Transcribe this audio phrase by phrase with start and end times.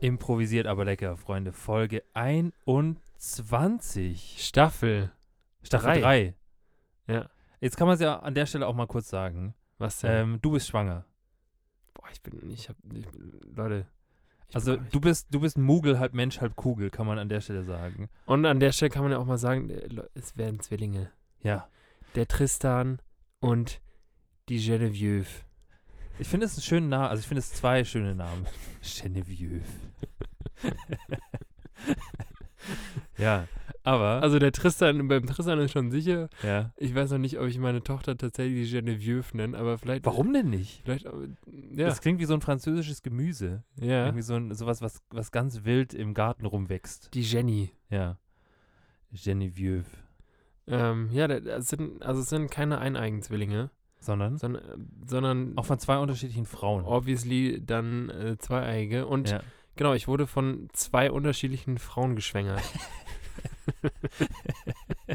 [0.00, 1.52] Improvisiert aber lecker, Freunde.
[1.52, 4.36] Folge 21.
[4.38, 5.10] Staffel.
[5.62, 6.34] Staffel Drei.
[7.06, 7.14] 3.
[7.14, 7.30] Ja.
[7.60, 9.54] Jetzt kann man es ja an der Stelle auch mal kurz sagen.
[9.78, 10.10] Was denn?
[10.12, 11.04] Ähm, du bist schwanger.
[11.94, 13.06] Boah, ich bin, ich hab, ich,
[13.56, 13.86] Leute.
[14.48, 17.28] ich Also bin- du bist, du bist Mugel, halb Mensch, halb Kugel, kann man an
[17.28, 18.08] der Stelle sagen.
[18.26, 21.10] Und an der Stelle kann man ja auch mal sagen, äh, es werden Zwillinge.
[21.42, 21.68] Ja.
[22.14, 23.00] Der Tristan
[23.40, 23.80] und
[24.48, 25.26] die Genevieve.
[26.18, 28.46] Ich finde es einen schönen Namen, also ich finde es zwei schöne Namen.
[29.02, 29.60] Genevieve.
[33.16, 33.46] ja,
[33.84, 36.28] aber, Also der Tristan, beim Tristan ist schon sicher.
[36.42, 36.72] ja.
[36.76, 40.04] Ich weiß noch nicht, ob ich meine Tochter tatsächlich Genevieve nenne, aber vielleicht.
[40.04, 40.82] Warum denn nicht?
[40.84, 41.10] Vielleicht, äh,
[41.72, 41.86] ja.
[41.86, 43.62] Das klingt wie so ein französisches Gemüse.
[43.80, 44.04] ja.
[44.06, 47.14] Irgendwie so ein, sowas, was, was ganz wild im Garten rumwächst.
[47.14, 47.70] Die Jenny.
[47.90, 48.18] Ja.
[49.12, 49.84] Genevieve.
[50.66, 55.66] Ähm, ja, da- das sind, also es sind keine Eineigenzwillinge, Sondern sondern, äh, sondern auch
[55.66, 56.84] von zwei unterschiedlichen Frauen.
[56.84, 59.06] obviously dann äh, zweieige.
[59.06, 59.40] Und ja.
[59.76, 62.62] genau, ich wurde von zwei unterschiedlichen Frauen geschwängert.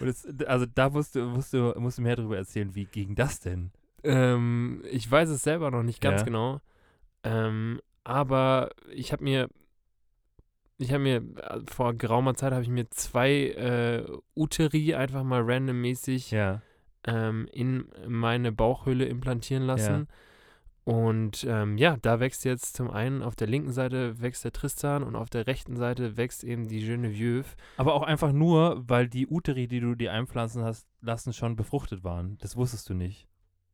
[0.00, 3.40] Es, also da musst du, musst, du, musst du mehr darüber erzählen, wie ging das
[3.40, 3.70] denn?
[4.04, 6.24] ähm, ich weiß es selber noch nicht ganz Ja.
[6.24, 6.60] genau.
[7.24, 9.48] Ähm, aber ich habe mir,
[10.78, 14.04] ich habe mir, äh, vor geraumer Zeit habe ich mir zwei äh,
[14.36, 16.62] Uteri einfach mal randommäßig Ja.
[17.08, 20.08] Ähm, in meine Bauchhöhle implantieren lassen.
[20.84, 25.02] Und ähm, ja, da wächst jetzt zum einen auf der linken Seite wächst der Tristan
[25.02, 27.44] und auf der rechten Seite wächst eben die Genevieve.
[27.76, 32.04] Aber auch einfach nur, weil die Uteri, die du dir einpflanzen hast lassen, schon befruchtet
[32.04, 32.38] waren.
[32.40, 33.28] Das wusstest du nicht.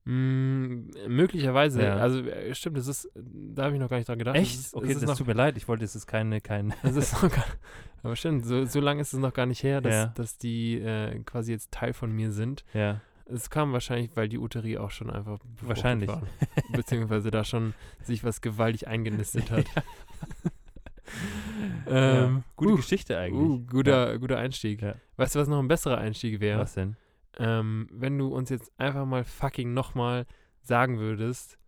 [0.06, 1.96] Mm, möglicherweise, Ja.
[1.96, 4.36] also äh, stimmt, das ist, da habe ich noch gar nicht dran gedacht.
[4.36, 4.54] Echt?
[4.58, 5.56] Ist, okay, das noch, tut mir leid.
[5.56, 6.74] Ich wollte, es ist keine, kein.
[6.82, 7.44] das ist noch gar,
[8.02, 10.06] aber stimmt, so, so lange ist es noch gar nicht her, dass, Ja.
[10.08, 12.64] dass die äh, quasi jetzt Teil von mir sind.
[12.74, 13.00] ja.
[13.26, 16.08] Es kam wahrscheinlich, weil die Uteri auch schon einfach Wahrscheinlich.
[16.08, 16.28] Waren,
[16.72, 19.64] beziehungsweise da schon sich was gewaltig eingenistet hat.
[21.86, 22.24] ja.
[22.24, 23.42] ähm, Gute uh, Geschichte eigentlich.
[23.42, 24.82] Uh, guter, guter Einstieg.
[24.82, 24.96] Ja.
[25.16, 26.60] Weißt du, was noch ein besserer Einstieg wäre?
[26.60, 26.96] Was denn?
[27.38, 30.26] Ähm, wenn du uns jetzt einfach mal fucking nochmal
[30.62, 31.58] sagen würdest,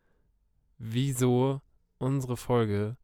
[0.78, 1.60] wieso
[1.98, 2.96] unsere Folge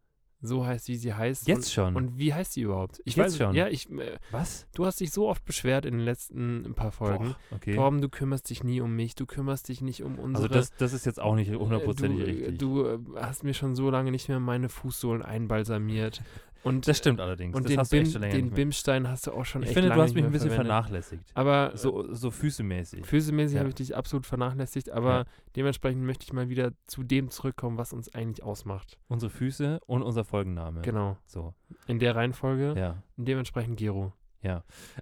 [0.42, 1.46] so heißt, wie sie heißt.
[1.46, 1.96] Jetzt und, schon.
[1.96, 3.00] Und wie heißt sie überhaupt?
[3.04, 3.54] Ich Jetzt weiß schon?
[3.54, 4.66] Ja, ich, äh, Was?
[4.74, 7.36] du hast dich so oft beschwert in den letzten ein paar Folgen.
[7.50, 7.74] Boah, okay.
[7.76, 10.48] Torben, du kümmerst dich nie um mich, du kümmerst dich nicht um unsere...
[10.48, 12.58] also das, das ist jetzt auch nicht hundertprozentig äh, richtig.
[12.58, 16.22] Du äh, hast mir schon so lange nicht mehr meine Fußsohlen einbalsamiert.
[16.64, 17.56] Und, das stimmt allerdings.
[17.56, 18.50] und das den, hast du Bim, echt schon länger den.
[18.50, 20.66] Bimstein hast du auch schon Ich echt finde, lange du hast mich ein bisschen verwendet.
[20.72, 21.30] vernachlässigt.
[21.34, 23.04] Aber So, so füßemäßig.
[23.04, 23.60] Füßemäßig Ja.
[23.60, 25.24] habe ich dich absolut vernachlässigt, aber Ja.
[25.56, 28.98] dementsprechend möchte ich mal wieder zu dem zurückkommen, was uns eigentlich ausmacht.
[29.08, 30.82] Unsere Füße und unser Folgenname.
[30.82, 31.16] Genau.
[31.26, 31.54] So,
[31.88, 32.74] In der Reihenfolge.
[32.78, 33.02] ja.
[33.16, 34.12] Und dementsprechend Gero.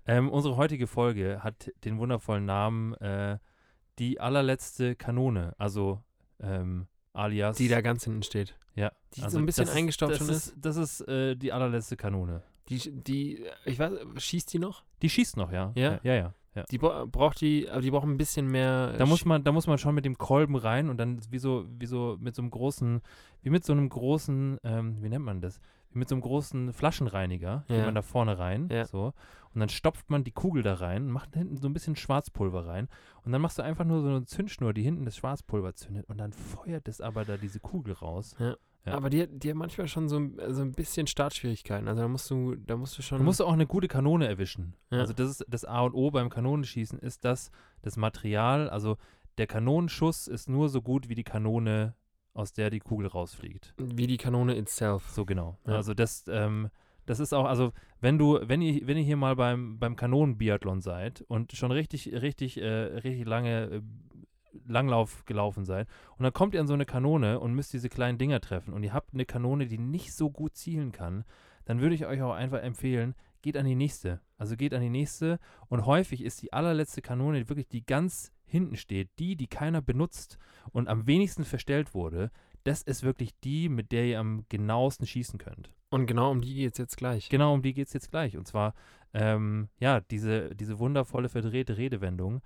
[0.06, 3.38] Ähm, unsere heutige Folge hat den wundervollen Namen äh,
[3.98, 5.54] Die allerletzte Kanone.
[5.59, 6.03] Also
[6.41, 7.56] ähm, alias.
[7.56, 8.56] Die da ganz hinten steht.
[8.75, 8.93] ja.
[9.16, 10.54] die also so ein bisschen das ist- eingestaubt das schon ist.
[10.56, 12.43] Das ist äh, die allerletzte Kanone.
[12.69, 14.84] Die, die, ich weiß, schießt die noch?
[15.03, 15.72] Die schießt noch, ja.
[15.75, 15.98] Ja?
[16.04, 16.34] Ja, ja.
[16.54, 16.62] ja.
[16.71, 18.93] Die bra- braucht die, aber die braucht ein bisschen mehr.
[18.97, 21.66] Da muss man, da muss man schon mit dem Kolben rein und dann wie so,
[21.78, 23.00] wie so mit so einem großen,
[23.42, 25.59] wie mit so einem großen, ähm, wie nennt man das?
[25.92, 27.84] Wie mit so einem großen Flaschenreiniger, geht Ja.
[27.86, 28.84] man da vorne rein, Ja.
[28.84, 29.12] so.
[29.52, 32.66] Und dann stopft man die Kugel da rein und macht hinten so ein bisschen Schwarzpulver
[32.66, 32.88] rein.
[33.24, 36.08] Und dann machst du einfach nur so eine Zündschnur, die hinten das Schwarzpulver zündet.
[36.08, 38.36] Und dann feuert es aber da diese Kugel raus.
[38.38, 38.56] ja.
[38.86, 41.86] Aber die, die hat manchmal schon so, ein- so ein bisschen Startschwierigkeiten.
[41.86, 43.18] Also da musst du, da musst du schon.
[43.18, 44.74] Du musst auch eine gute Kanone erwischen.
[44.90, 45.00] Ja.
[45.00, 47.50] Also das ist das A und O beim Kanonenschießen ist das,
[47.82, 48.96] das Material, also
[49.36, 51.94] der Kanonenschuss ist nur so gut wie die Kanone,
[52.41, 53.75] aus der die Kugel rausfliegt.
[53.78, 55.09] wie die Kanone itself.
[55.10, 55.59] So genau.
[55.66, 55.77] Ja.
[55.77, 56.71] Also das, ähm,
[57.07, 60.81] das ist auch, also wenn du, wenn ihr, wenn ihr hier mal beim, beim Kanonenbiathlon
[60.81, 63.81] seid und schon richtig, richtig, äh, richtig lange äh,
[64.66, 68.19] Langlauf gelaufen seid und dann kommt ihr an so eine Kanone und müsst diese kleinen
[68.19, 71.25] Dinger treffen und ihr habt eine Kanone, die nicht so gut zielen kann,
[71.66, 74.21] dann würde ich euch auch einfach empfehlen, geht an die nächste.
[74.39, 75.39] Also geht an die nächste
[75.69, 80.38] und häufig ist die allerletzte Kanone wirklich die ganz hinten steht, die, die keiner benutzt
[80.72, 82.30] und am wenigsten verstellt wurde,
[82.64, 85.72] das ist wirklich die, mit der ihr am genauesten schießen könnt.
[85.91, 87.28] Und genau um die geht es jetzt gleich.
[87.28, 88.36] Genau um die geht es jetzt gleich.
[88.36, 88.74] Und zwar,
[89.12, 92.42] ähm, ja, diese, diese wundervolle verdrehte Redewendung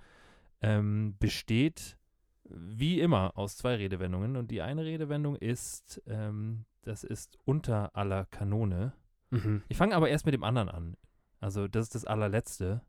[0.61, 1.97] ähm, besteht
[2.45, 4.35] wie immer aus zwei Redewendungen.
[4.35, 8.93] Und die eine Redewendung ist, ähm, das ist unter aller Kanone.
[9.31, 9.63] Mhm.
[9.67, 10.97] Ich fange aber erst mit dem anderen an.
[11.39, 12.81] Also, das ist das allerletzte.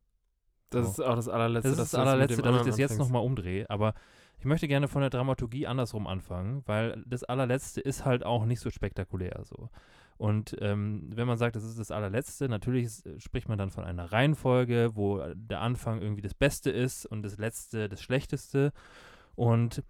[0.70, 1.02] Das So.
[1.02, 1.70] ist auch das allerletzte.
[1.70, 3.68] Das ist das allerletzte, dass ich das jetzt nochmal umdrehe.
[3.70, 3.94] Aber
[4.38, 8.60] ich möchte gerne von der Dramaturgie andersrum anfangen, weil das allerletzte ist halt auch nicht
[8.60, 9.70] so spektakulär so.
[10.18, 13.70] Und ähm, wenn man sagt, das ist das allerletzte, natürlich ist, äh, spricht man dann
[13.70, 18.72] von einer Reihenfolge, wo der Anfang irgendwie das Beste ist und das letzte das Schlechteste.
[19.34, 19.84] Und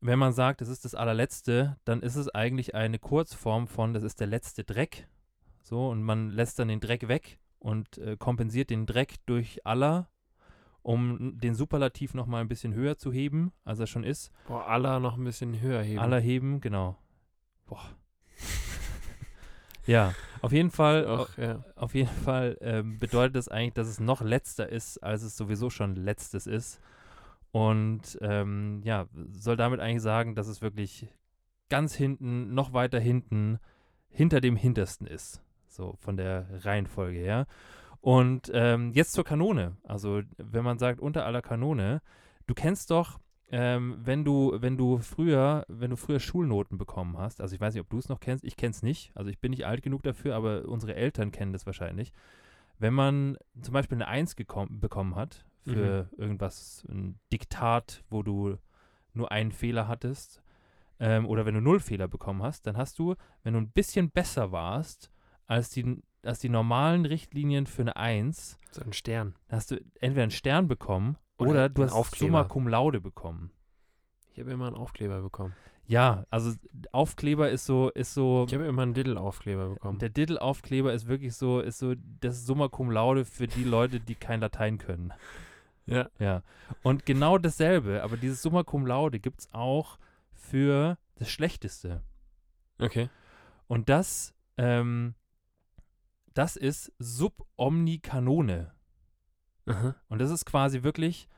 [0.00, 4.02] wenn man sagt, das ist das allerletzte, dann ist es eigentlich eine Kurzform von, das
[4.02, 5.08] ist der letzte Dreck.
[5.62, 10.08] So, und man lässt dann den Dreck weg und äh, kompensiert den Dreck durch aller,
[10.82, 14.32] um den Superlativ nochmal ein bisschen höher zu heben, als er schon ist.
[14.46, 15.98] Boah, aller noch ein bisschen höher heben.
[15.98, 16.96] Aller heben, genau.
[17.66, 17.82] Boah.
[19.86, 21.64] ja, auf jeden Fall, Ach, ja.
[21.74, 25.68] auf jeden Fall ähm, bedeutet das eigentlich, dass es noch letzter ist, als es sowieso
[25.70, 26.80] schon letztes ist.
[27.50, 31.08] Und ähm, ja, soll damit eigentlich sagen, dass es wirklich
[31.68, 33.58] ganz hinten, noch weiter hinten,
[34.08, 35.42] hinter dem Hintersten ist.
[35.68, 37.46] So von der Reihenfolge her.
[38.00, 39.76] Und ähm, jetzt zur Kanone.
[39.82, 42.00] Also, wenn man sagt, unter aller Kanone,
[42.46, 43.18] du kennst doch,
[43.50, 47.74] ähm, wenn du, wenn du früher, wenn du früher Schulnoten bekommen hast, also ich weiß
[47.74, 49.82] nicht, ob du es noch kennst, ich kenne es nicht, also ich bin nicht alt
[49.82, 52.12] genug dafür, aber unsere Eltern kennen das wahrscheinlich.
[52.78, 58.56] Wenn man zum Beispiel eine Eins bekommen hat für irgendwas, ein Diktat, wo du
[59.12, 60.42] nur einen Fehler hattest,
[61.00, 64.10] ähm, oder wenn du null Fehler bekommen hast, dann hast du, wenn du ein bisschen
[64.10, 65.10] besser warst
[65.48, 69.34] als die, als die normalen Richtlinien für eine Eins, So ein Stern.
[69.48, 72.26] hast du entweder einen Stern bekommen Oder oder, du hast Aufkleber.
[72.26, 73.50] Summa Cum Laude bekommen.
[74.32, 75.54] Ich habe immer einen Aufkleber bekommen.
[75.86, 76.52] Ja, also
[76.92, 79.98] Aufkleber ist so, ist so, Ich habe immer einen Diddle-Aufkleber bekommen.
[79.98, 84.14] der Diddle-Aufkleber ist wirklich so, ist so das Summa Cum Laude für die Leute, die
[84.14, 85.14] kein Latein können.
[85.86, 86.10] ja.
[86.18, 86.42] Ja.
[86.82, 89.98] Und genau dasselbe, aber dieses Summa Cum Laude gibt es auch
[90.34, 92.02] für das Schlechteste.
[92.78, 93.08] Okay.
[93.66, 95.14] Und das, ähm,
[96.38, 98.70] das ist Sub Omni Canone.
[99.66, 99.96] Aha.
[100.06, 101.28] Und das ist quasi wirklich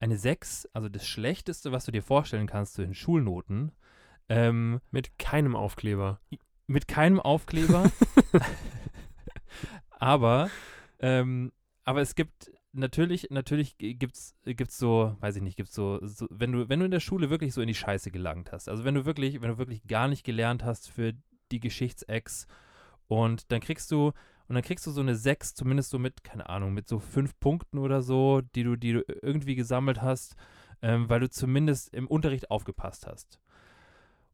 [0.00, 3.72] eine 6, also das Schlechteste, was du dir vorstellen kannst zu den Schulnoten.
[4.30, 6.20] Ähm, Mit keinem Aufkleber.
[6.68, 7.92] mit keinem Aufkleber.
[9.90, 10.50] aber,
[11.00, 11.52] ähm,
[11.84, 16.52] aber es gibt natürlich, natürlich gibt's, gibt's so, weiß ich nicht, gibt's so, so, wenn
[16.52, 18.94] du, wenn du in der Schule wirklich so in die Scheiße gelangt hast, also wenn
[18.94, 21.12] du wirklich, wenn du wirklich gar nicht gelernt hast für
[21.52, 22.46] die Geschichtsex
[23.06, 24.12] und dann kriegst du,
[24.48, 27.38] und dann kriegst du so eine 6, zumindest so mit, keine Ahnung, mit so fünf
[27.40, 30.36] Punkten oder so, die du, die du irgendwie gesammelt hast,
[30.82, 33.40] ähm, weil du zumindest im Unterricht aufgepasst hast.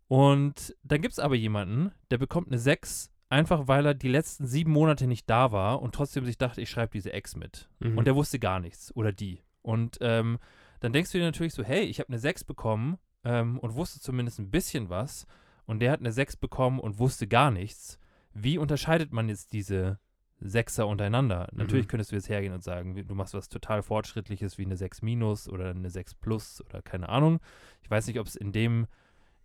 [0.09, 4.47] Und dann gibt es aber jemanden, der bekommt eine 6, einfach weil er die letzten
[4.47, 7.71] sieben Monate nicht da war und trotzdem sich dachte, ich schreibe diese Ex mit.
[7.81, 7.97] Mhm.
[7.97, 9.43] Und der wusste gar nichts oder die.
[9.63, 10.39] Und ähm,
[10.81, 14.01] dann denkst du dir natürlich so, hey, ich habe eine 6 bekommen ähm, und wusste
[14.01, 15.27] zumindest ein bisschen was.
[15.65, 17.99] Und der hat eine 6 bekommen und wusste gar nichts.
[18.35, 19.99] Wie unterscheidet man jetzt diese
[20.41, 21.49] Sechser untereinander?
[21.53, 21.89] Natürlich Mhm.
[21.91, 25.49] könntest du jetzt hergehen und sagen, du machst was total Fortschrittliches wie eine 6 minus
[25.49, 27.41] oder eine 6 plus oder keine Ahnung.
[27.83, 28.87] Ich weiß nicht, ob es in dem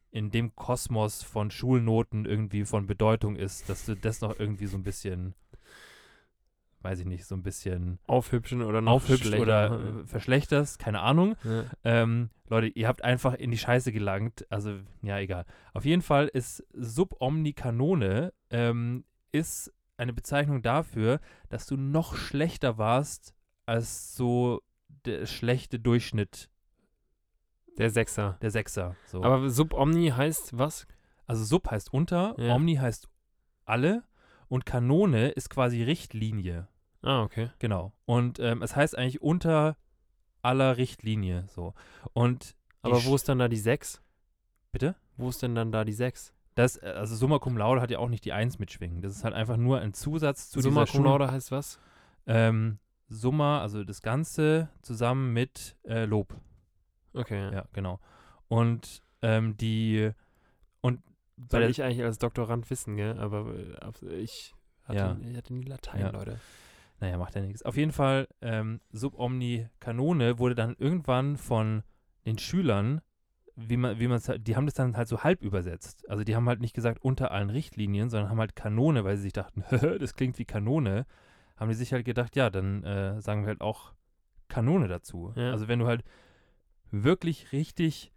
[0.10, 4.78] in dem Kosmos von Schulnoten irgendwie von Bedeutung ist, dass du das noch irgendwie so
[4.78, 5.36] ein bisschen,
[6.82, 11.36] weiß ich nicht, so ein bisschen Aufhübschen oder noch aufhübscht oder äh, verschlechterst, keine Ahnung.
[11.44, 11.66] Ja.
[11.84, 14.46] Ähm, Leute, ihr habt einfach in die Scheiße gelangt.
[14.50, 15.46] Also, ja, egal.
[15.74, 23.34] Auf jeden Fall ist Subomnikanone ähm, ist eine Bezeichnung dafür, dass du noch schlechter warst
[23.66, 24.62] als so
[25.06, 26.50] der schlechte Durchschnitt
[27.78, 28.38] Der Sechser.
[28.42, 28.96] der Sechser.
[29.06, 29.24] So.
[29.24, 30.88] Aber Subomni heißt was?
[31.26, 32.56] also Sub heißt unter, Ja.
[32.56, 33.10] Omni heißt
[33.66, 34.04] alle
[34.48, 36.68] und Kanone ist quasi Richtlinie.
[37.02, 37.52] Ah, okay.
[37.60, 37.92] Genau.
[38.06, 39.76] Und ähm, es heißt eigentlich unter
[40.42, 41.46] aller Richtlinie.
[41.50, 41.74] So.
[42.14, 44.02] Und Aber wo ist dann da die Sechs?
[44.72, 44.96] Bitte?
[45.18, 46.34] Wo ist denn dann da die Sechs?
[46.58, 49.02] Das, äh, also Summa Cum Laude hat ja auch nicht die Eins mitschwingen.
[49.02, 51.80] Das ist halt einfach nur ein Zusatz zu Summa dieser Cum Schul- Laude heißt was?
[52.26, 56.36] Ähm, Summa, also das Ganze zusammen mit äh, Lob.
[57.14, 57.54] Okay.
[57.54, 57.66] Ja.
[57.74, 58.00] Genau.
[58.48, 60.12] Und ähm, die
[60.82, 61.02] und
[61.50, 63.20] Soll ich eigentlich als Doktorand wissen, gell?
[63.20, 65.18] Aber äh, ich hatte, Ja.
[65.30, 66.10] ich hatte nie Latein, Ja.
[66.10, 66.40] Leute.
[67.00, 67.62] naja, macht ja nichts.
[67.64, 71.84] Auf jeden Fall, ähm, Subomni Kanone wurde dann irgendwann von
[72.26, 73.02] den Schülern,
[73.60, 76.08] wie man, wie man die haben das dann halt so halb übersetzt.
[76.10, 79.24] Also die haben halt nicht gesagt unter allen Richtlinien, sondern haben halt Kanone, weil sie
[79.24, 79.64] sich dachten,
[80.00, 81.08] das klingt wie Kanone,
[81.58, 83.94] haben die sich halt gedacht, ja, dann äh, sagen wir halt auch
[84.48, 85.34] Kanone dazu.
[85.36, 85.52] Ja.
[85.52, 86.04] Also wenn du halt
[86.92, 88.14] wirklich richtig,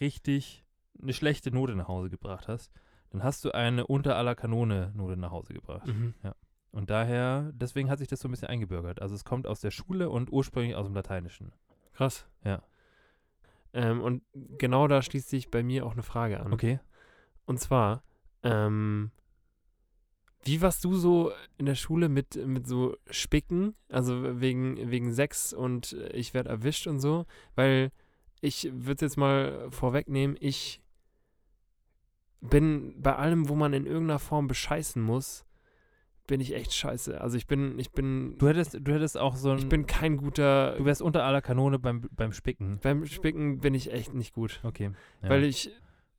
[0.00, 0.64] richtig
[1.00, 2.72] eine schlechte Note nach Hause gebracht hast,
[3.10, 5.86] dann hast du eine unter aller Kanone Note nach Hause gebracht.
[5.86, 6.14] Mhm.
[6.70, 9.02] Und daher, deswegen hat sich das so ein bisschen eingebürgert.
[9.02, 11.52] Also es kommt aus der Schule und ursprünglich aus dem Lateinischen.
[11.92, 12.26] Krass.
[12.44, 12.62] Ja.
[13.72, 14.22] Ähm, und
[14.58, 16.52] genau da schließt sich bei mir auch eine Frage an.
[16.52, 16.80] Okay.
[17.46, 18.02] Und zwar,
[18.42, 19.10] ähm,
[20.44, 23.74] Wie warst du so in der Schule mit, mit so Spicken?
[23.88, 27.26] Also wegen, wegen Sex und äh, ich werde erwischt und so?
[27.54, 27.90] Weil
[28.40, 30.80] ich würde es jetzt mal vorwegnehmen, ich
[32.40, 35.44] bin bei allem, wo man in irgendeiner Form bescheißen muss,
[36.28, 37.20] bin ich echt scheiße.
[37.20, 39.58] Also ich bin, ich bin, Du hättest, du hättest auch so ein.
[39.58, 40.76] ich bin kein guter.
[40.76, 42.78] du wärst unter aller Kanone beim, beim Spicken.
[42.80, 44.60] beim Spicken bin ich echt nicht gut.
[44.62, 44.92] Okay.
[45.22, 45.30] Ja.
[45.30, 45.72] Weil ich,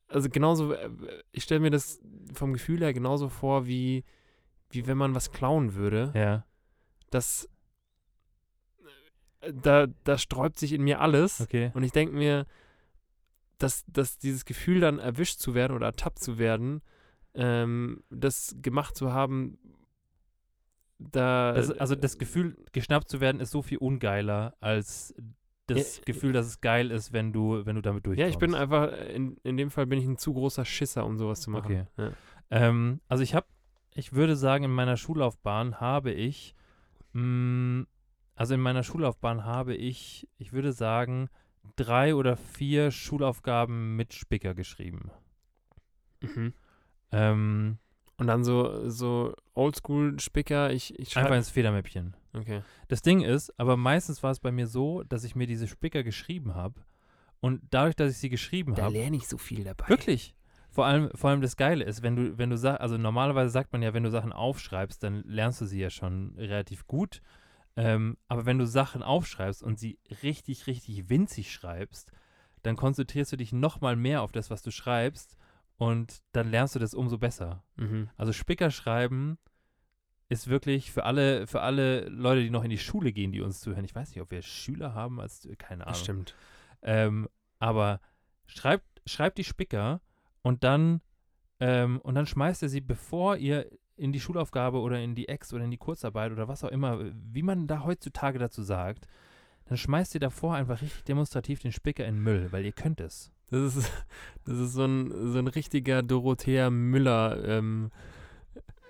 [0.09, 0.89] also genauso, äh,
[1.31, 2.01] ich stelle mir das
[2.33, 4.03] vom Gefühl her genauso vor, wie,
[4.71, 6.11] wie wenn man was klauen würde.
[6.15, 6.43] Ja,
[7.11, 7.47] Das,
[9.41, 11.39] äh, da, da sträubt sich in mir alles.
[11.39, 11.71] okay.
[11.73, 12.45] Und ich denke mir,
[13.59, 16.81] dass, dass dieses Gefühl dann erwischt zu werden oder ertappt zu werden,
[17.35, 19.57] ähm, das gemacht zu haben,
[20.99, 21.53] da.
[21.53, 25.15] Das, also das Gefühl, geschnappt zu werden, ist so viel ungeiler als
[25.67, 28.33] das Ja, Gefühl, dass es geil ist, wenn du, wenn du damit ja, durchkommst.
[28.33, 31.41] ich bin einfach, in, in dem Fall bin ich ein zu großer Schisser, um sowas
[31.41, 31.65] zu machen.
[31.65, 31.85] Okay.
[31.97, 32.11] Ja.
[32.49, 33.45] Ähm, also ich habe,
[33.93, 36.55] ich würde sagen, in meiner Schullaufbahn habe ich,
[37.13, 37.85] mh,
[38.35, 41.29] also in meiner Schullaufbahn habe ich, ich würde sagen,
[41.75, 45.11] drei oder vier Schulaufgaben mit Spicker geschrieben.
[46.21, 46.53] Mhm.
[47.11, 47.77] Ähm,
[48.19, 51.37] Und dann so, so Oldschool-Spicker, ich, ich einfach schreibe.
[51.37, 52.15] ins Federmäppchen.
[52.33, 52.61] Okay.
[52.89, 56.03] Das Ding ist, aber meistens war es bei mir so, dass ich mir diese Spicker
[56.03, 56.81] geschrieben habe
[57.39, 59.87] und dadurch, dass ich sie geschrieben habe, lerne ich so viel dabei.
[59.87, 60.35] Wirklich.
[60.69, 63.71] Vor allem, vor allem das Geile ist, wenn du, wenn du sagst, also normalerweise sagt
[63.73, 67.21] man ja, wenn du Sachen aufschreibst, dann lernst du sie ja schon relativ gut.
[67.75, 72.11] Ähm, aber wenn du Sachen aufschreibst und sie richtig, richtig winzig schreibst,
[72.61, 75.37] dann konzentrierst du dich nochmal mehr auf das, was du schreibst
[75.79, 77.63] und dann lernst du das umso besser.
[77.77, 78.09] Mhm.
[78.17, 79.37] Also Spicker schreiben
[80.27, 83.61] ist wirklich für alle, für alle Leute, die noch in die Schule gehen, die uns
[83.61, 83.85] zuhören.
[83.85, 85.93] Ich weiß nicht, ob wir Schüler haben, als keine Ahnung.
[85.93, 86.35] Das stimmt.
[86.81, 88.01] Ähm, aber
[88.45, 90.01] schreibt, schreibt die Spicker
[90.41, 90.99] und dann,
[91.61, 95.53] ähm, und dann schmeißt ihr sie, bevor ihr in die Schulaufgabe oder in die Ex
[95.53, 99.07] oder in die Kurzarbeit oder was auch immer, wie man da heutzutage dazu sagt,
[99.63, 102.99] dann schmeißt ihr davor einfach richtig demonstrativ den Spicker in den Müll, weil ihr könnt
[102.99, 103.31] es.
[103.51, 103.91] Das ist,
[104.45, 107.91] das ist so ein, so ein richtiger Dorothea Müller ähm,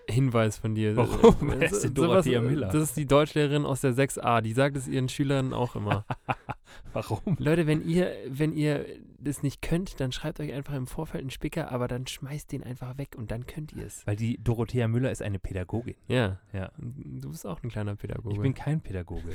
[0.09, 0.95] Hinweis von dir.
[0.95, 1.51] Warum?
[1.51, 2.69] Äh, Wer ist denn Dorothea Müller?
[2.69, 6.05] Das ist die Deutschlehrerin aus der 6a, die sagt es ihren Schülern auch immer.
[6.93, 7.37] Warum?
[7.37, 8.85] Leute, wenn ihr, wenn ihr
[9.19, 12.63] das nicht könnt, dann schreibt euch einfach im Vorfeld einen Spicker, aber dann schmeißt den
[12.63, 14.05] einfach weg und dann könnt ihr es.
[14.07, 15.95] Weil die Dorothea Müller ist eine Pädagogin.
[16.07, 16.39] Ja.
[16.53, 16.71] Ja.
[16.77, 18.35] Du bist auch ein kleiner Pädagoge.
[18.35, 19.21] Ich bin kein Pädagoge.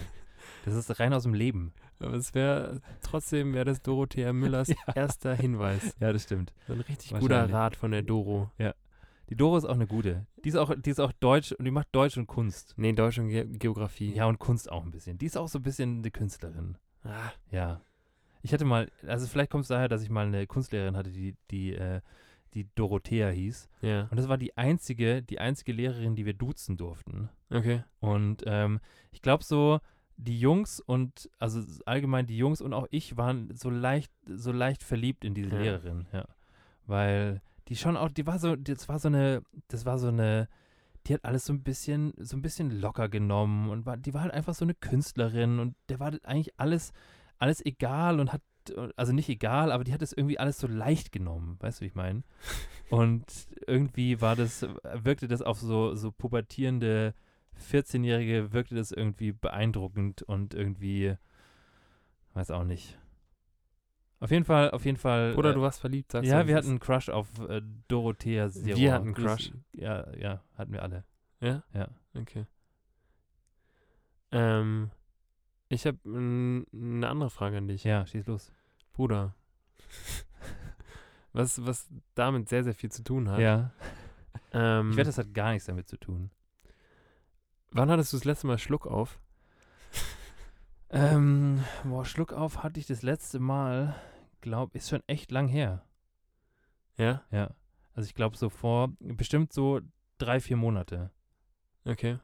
[0.65, 1.73] Das ist rein aus dem Leben.
[2.01, 4.95] aber es wäre, trotzdem wäre das Dorothea Müllers Ja.
[4.95, 5.95] erster Hinweis.
[6.01, 6.53] Ja, das stimmt.
[6.67, 7.51] So ein richtig guter.
[7.53, 8.51] Rat von der Doro.
[9.31, 10.27] Die Doro ist auch eine gute.
[10.45, 12.75] Die ist auch, die ist auch Deutsch und die macht Deutsch und Kunst.
[12.77, 14.13] Nee, Deutsch und Ge Geografie.
[14.15, 15.17] Ja, und Kunst auch ein bisschen.
[15.17, 16.77] Die ist auch so ein bisschen eine Künstlerin.
[17.05, 17.81] Ah, Ja.
[18.43, 21.35] Ich hatte mal, also vielleicht kommt es daher, dass ich mal eine Kunstlehrerin hatte, die,
[21.51, 22.03] die, äh,
[22.53, 23.71] die Dorothea hieß.
[23.81, 24.03] ja.
[24.11, 27.31] Und das war die einzige, die einzige Lehrerin, die wir duzen durften.
[27.51, 27.83] Okay.
[28.01, 28.81] Und ähm,
[29.13, 29.81] ich glaube so,
[30.17, 34.83] die Jungs und, also allgemein die Jungs und auch ich waren so leicht, so leicht
[34.83, 35.63] verliebt in diese Ja.
[35.63, 36.25] Lehrerin, ja.
[36.87, 40.49] Weil die schon auch, die war so, das war so eine, das war so eine,
[41.07, 44.23] die hat alles so ein bisschen, so ein bisschen locker genommen und war, die war
[44.23, 46.93] halt einfach so eine Künstlerin und der war eigentlich alles,
[47.39, 48.43] alles egal und hat,
[48.97, 51.89] also nicht egal, aber die hat es irgendwie alles so leicht genommen, weißt du, wie
[51.89, 52.23] ich meine?
[52.91, 53.25] Und
[53.67, 57.15] irgendwie war das, wirkte das auf so, so pubertierende
[57.59, 61.17] 14-Jährige, wirkte das irgendwie beeindruckend und irgendwie,
[62.35, 62.99] weiß auch nicht.
[64.21, 65.35] Auf jeden Fall, auf jeden Fall.
[65.37, 66.49] Oder äh, du warst verliebt, sagst ja, du.
[66.49, 68.79] wir das hatten einen Crush auf äh, Dorothea Zero.
[68.79, 69.53] Wir hatten einen Crush.
[69.73, 71.05] Ja, ja, hatten wir alle.
[71.41, 71.63] Ja?
[71.75, 71.89] Ja.
[72.15, 72.47] Okay.
[74.33, 74.91] Ähm,
[75.69, 77.85] ich habe eine andere Frage an dich.
[77.85, 78.53] Ja, schieß los.
[78.93, 79.35] Bruder.
[81.33, 83.41] was, was damit sehr, sehr viel zu tun hat.
[83.41, 83.73] Ja.
[84.53, 86.31] Ähm, Ich wette, das hat gar nichts damit zu tun.
[87.75, 89.19] Wann hattest du das letzte Mal Schluck auf?
[90.91, 93.97] Ähm, boah, Schluck auf hatte ich das letzte Mal,
[94.43, 95.83] glaub, ist schon echt lang her.
[96.97, 97.23] Ja?
[97.33, 97.51] Ja.
[97.95, 99.81] Also ich glaube so vor, bestimmt so
[100.19, 101.11] drei, vier Monate.
[101.85, 102.19] Okay.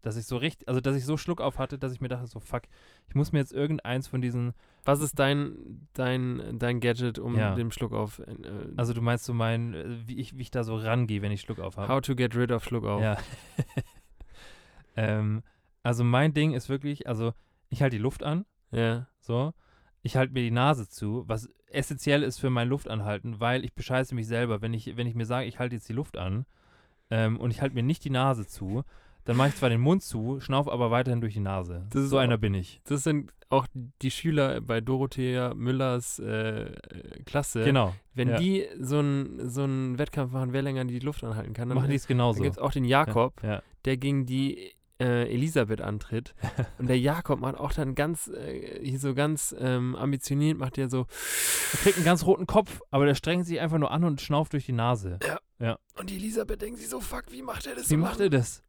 [0.00, 2.26] Dass ich so richtig, also dass ich so Schluck auf hatte, dass ich mir dachte,
[2.26, 2.62] so fuck,
[3.08, 7.54] ich muss mir jetzt irgendeins von diesen, Was ist dein, dein, dein Gadget, um Ja.
[7.54, 8.20] dem Schluck auf.
[8.20, 8.34] Äh,
[8.76, 11.40] also du meinst so mein, äh, wie ich, wie ich da so rangehe, wenn ich
[11.42, 11.92] Schluck auf habe.
[11.92, 13.02] how to get rid of Schluck auf.
[13.02, 13.18] Ja.
[14.96, 15.42] ähm,
[15.82, 17.32] also mein Ding ist wirklich, also
[17.68, 19.08] ich halte die Luft an, Ja.
[19.20, 19.52] so.
[20.02, 24.14] Ich halte mir die Nase zu, was essentiell ist für mein Luftanhalten, weil ich bescheiße
[24.14, 24.62] mich selber.
[24.62, 26.46] Wenn ich, wenn ich mir sage, ich halte jetzt die Luft an
[27.10, 28.84] ähm, und ich halte mir nicht die Nase zu,
[29.24, 31.86] dann mache ich zwar den Mund zu, schnauf aber weiterhin durch die Nase.
[31.90, 32.80] Das ist so auch- einer bin ich.
[32.84, 33.66] Das sind auch
[34.02, 36.70] die Schüler bei Dorothea Müllers äh,
[37.26, 37.64] Klasse.
[37.64, 37.92] Genau.
[38.14, 38.38] Wenn ja.
[38.38, 41.90] die so einen so einen Wettkampf machen, wer länger die Luft anhalten kann, dann, machen
[41.90, 42.38] die es genauso.
[42.38, 43.62] dann gibt es auch den Jakob, Ja.
[43.84, 46.34] der gegen die äh, Elisabeth antritt.
[46.78, 50.88] Und der Jakob macht auch dann ganz, äh, hier so ganz ähm, ambitioniert, macht der
[50.88, 51.06] so,
[51.72, 54.52] Er kriegt einen ganz roten Kopf, aber der strengt sich einfach nur an und schnauft
[54.54, 55.18] durch die Nase.
[55.98, 58.30] und die Elisabeth denkt sich so, fuck, wie macht er das Wie so macht er
[58.30, 58.62] das?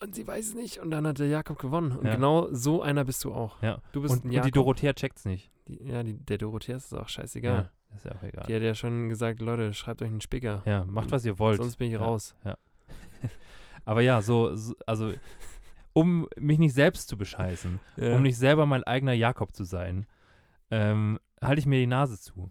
[0.00, 0.78] Und sie weiß es nicht.
[0.80, 1.92] Und dann hat der Jakob gewonnen.
[1.92, 2.16] Und Ja.
[2.16, 3.62] genau so einer bist du auch.
[3.62, 3.78] Ja.
[3.92, 4.50] Du bist Und, und die.
[4.50, 5.50] Dorothea checkt's nicht.
[5.68, 7.70] Die, ja, die, der Dorothea ist es auch scheißegal.
[7.90, 8.44] Ja, ist ja auch egal.
[8.46, 10.62] Die hat ja schon gesagt, Leute, schreibt euch einen Spicker.
[10.66, 11.58] Ja, macht was ihr wollt.
[11.58, 12.00] Sonst bin ich Ja.
[12.00, 12.34] raus.
[13.84, 15.12] Aber ja, so, so also
[15.94, 18.14] um mich nicht selbst zu bescheißen, Ja.
[18.14, 20.06] um nicht selber mein eigener Jakob zu sein,
[20.70, 22.50] ähm, halte ich mir die Nase zu.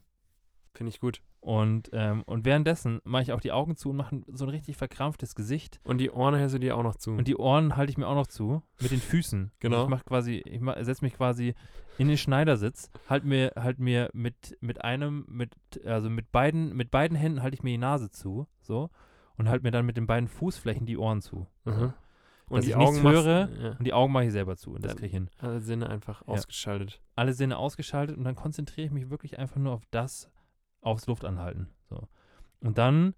[0.74, 1.22] Finde ich gut.
[1.40, 4.78] Und, ähm, und währenddessen mache ich auch die Augen zu und mache so ein richtig
[4.78, 5.82] verkrampftes Gesicht.
[5.84, 7.12] Und die Ohren hältst du dir auch noch zu.
[7.12, 9.52] Und die Ohren halte ich mir auch noch zu, mit den Füßen.
[9.60, 9.76] Genau.
[9.76, 11.54] Also ich mache quasi, ich mach, setze mich quasi
[11.98, 15.54] in den Schneidersitz, halt mir, halt mir mit, mit einem, mit,
[15.86, 18.90] also mit beiden, mit beiden Händen halte ich mir die Nase zu, so,
[19.36, 21.46] und halt mir dann mit den beiden Fußflächen die Ohren zu.
[21.66, 21.94] Mhm.
[22.54, 23.50] Und Dass die ich nichts Augen machst- höre.
[23.62, 23.70] Ja.
[23.78, 25.30] Und die Augen mache ich selber zu und das kriege ich hin.
[25.40, 26.28] Alle Sinne einfach Ja.
[26.28, 27.02] ausgeschaltet.
[27.16, 30.30] Alle Sinne ausgeschaltet und dann konzentriere ich mich wirklich einfach nur auf das,
[30.82, 31.68] aufs Luftanhalten.
[31.90, 32.08] So.
[32.60, 33.16] Und dann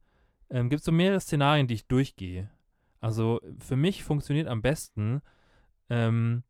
[0.50, 2.50] ähm, gibt es so mehrere Szenarien, die ich durchgehe.
[3.01, 5.22] Also für mich funktioniert am besten,
[5.89, 6.44] ähm,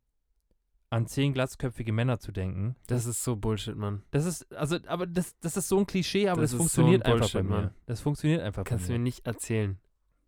[0.88, 2.76] an zehn glatzköpfige Männer zu denken.
[2.86, 4.02] Das ist so Bullshit, Mann.
[4.12, 6.82] Das ist, also, aber das, das ist so ein Klischee, aber Das das, ist so
[6.82, 7.62] funktioniert ein einfach bei Bullshit, mir.
[7.64, 7.74] Mann.
[7.86, 9.04] Das funktioniert einfach Kannst du bei mir mir.
[9.04, 9.78] nicht erzählen.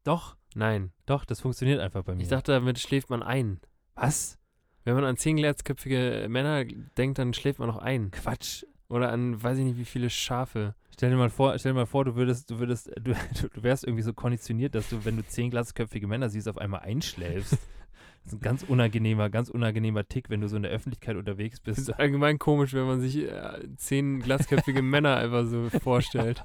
[0.04, 0.90] Doch, Nein.
[1.06, 2.22] doch, das funktioniert einfach bei mir.
[2.22, 3.60] Ich dachte, damit schläft man ein.
[3.94, 4.38] was?
[4.84, 6.64] Wenn man an zehn glatzköpfige Männer
[6.96, 8.10] denkt, dann schläft man noch ein.
[8.10, 8.64] Quatsch.
[8.88, 10.74] Oder an, weiß ich nicht, wie viele Schafe.
[10.94, 13.84] Stell dir mal vor, stell dir mal vor, du würdest, du würdest, du, du wärst
[13.84, 17.58] irgendwie so konditioniert, dass du, wenn du zehn glatzköpfige Männer siehst, auf einmal einschläfst.
[18.24, 21.56] Das ist ein ganz unangenehmer, ganz unangenehmer Tick, wenn du so in der Öffentlichkeit unterwegs
[21.62, 21.88] Das bist.
[21.88, 26.44] ist allgemein komisch, wenn man sich äh, zehn glatzköpfige Männer einfach so vorstellt.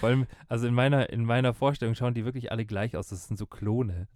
[0.00, 3.08] Vor allem, also in meiner, in meiner Vorstellung schauen die wirklich alle gleich aus.
[3.08, 4.06] Das sind so Klone.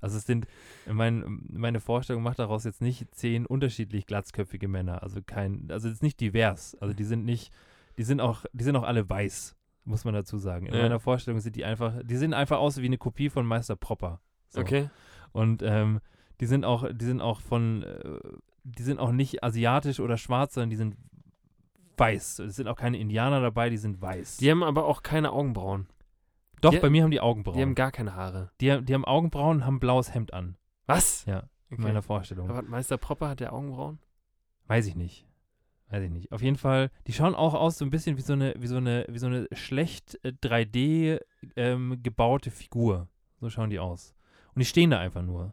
[0.00, 0.46] Also es sind,
[0.86, 5.02] mein, meine Vorstellung macht daraus jetzt nicht zehn unterschiedlich glatzköpfige Männer.
[5.02, 6.76] Also kein, also es ist nicht divers.
[6.80, 7.52] Also die sind nicht,
[7.98, 10.66] die sind auch, die sind auch alle weiß, muss man dazu sagen.
[10.66, 10.82] In Ja.
[10.82, 14.20] meiner Vorstellung sind die einfach, die sehen einfach aus wie eine Kopie von Meister Propper.
[14.50, 14.60] So.
[14.60, 14.88] Okay?
[15.32, 16.00] Und ähm,
[16.40, 18.20] die sind auch, die sind auch von, äh,
[18.64, 20.96] die sind auch nicht asiatisch oder schwarz, sondern die sind
[21.96, 22.38] weiß.
[22.40, 24.36] Es sind auch keine Indianer dabei, die sind weiß.
[24.38, 25.88] Die haben aber auch keine Augenbrauen.
[26.60, 27.56] Doch, die- bei mir haben die Augenbrauen.
[27.56, 28.50] Die haben gar keine Haare.
[28.60, 30.56] die, die haben Augenbrauen und haben ein blaues Hemd an.
[30.86, 31.24] Was?
[31.26, 32.48] Ja, in meiner Vorstellung.
[32.48, 33.98] Aber Meister Propper hat der Augenbrauen?
[34.66, 35.26] Weiß ich nicht.
[35.90, 36.30] Weiß ich nicht.
[36.32, 38.76] Auf jeden Fall, die schauen auch aus so ein bisschen wie so eine, wie so
[38.76, 41.20] eine, wie so eine schlecht äh, 3D
[41.56, 43.08] ähm, gebaute Figur.
[43.40, 44.14] So schauen die aus.
[44.58, 45.52] Und die stehen da einfach nur.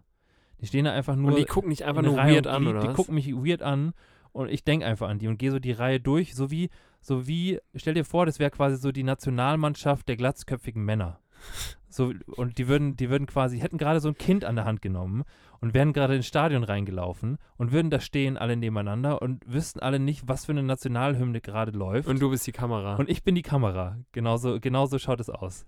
[0.61, 1.29] Die stehen da einfach nur.
[1.29, 2.95] Und die gucken nicht einfach in nur Reihe weird und an, die, oder Die was?
[2.95, 3.93] gucken mich weird an
[4.31, 7.27] und ich denke einfach an die und gehe so die Reihe durch, so wie, so
[7.27, 11.19] wie, stell dir vor, das wäre quasi so die Nationalmannschaft der glatzköpfigen Männer.
[11.87, 14.81] So, und die würden, die würden quasi, hätten gerade so ein Kind an der Hand
[14.81, 15.23] genommen
[15.61, 19.99] und wären gerade ins Stadion reingelaufen und würden da stehen, alle nebeneinander und wüssten alle
[19.99, 22.09] nicht, was für eine Nationalhymne gerade läuft.
[22.09, 22.95] Und du bist die Kamera.
[22.95, 23.97] Und ich bin die Kamera.
[24.13, 25.65] Genauso, genauso schaut es aus.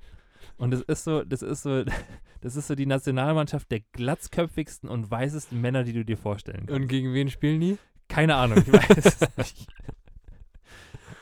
[0.57, 1.83] Und das ist so, das ist so,
[2.41, 6.73] das ist so die Nationalmannschaft der glatzköpfigsten und weißesten Männer, die du dir vorstellen kannst.
[6.73, 7.77] Und gegen wen spielen die?
[8.07, 9.67] Keine Ahnung, ich weiß es nicht.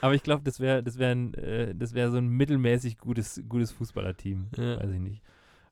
[0.01, 3.71] Aber ich glaube, das wäre das wär äh, das wär so ein mittelmäßig gutes, gutes
[3.71, 4.49] Fußballerteam.
[4.55, 4.79] Ja.
[4.79, 5.23] Weiß ich nicht.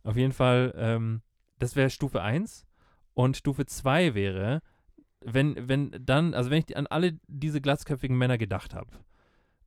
[0.04, 1.21] Auf jeden Fall, ähm,
[1.60, 2.65] das wäre Stufe 1.
[3.13, 4.62] Und Stufe 2 wäre,
[5.21, 8.89] wenn, wenn dann, also wenn ich an alle diese glatzköpfigen Männer gedacht habe,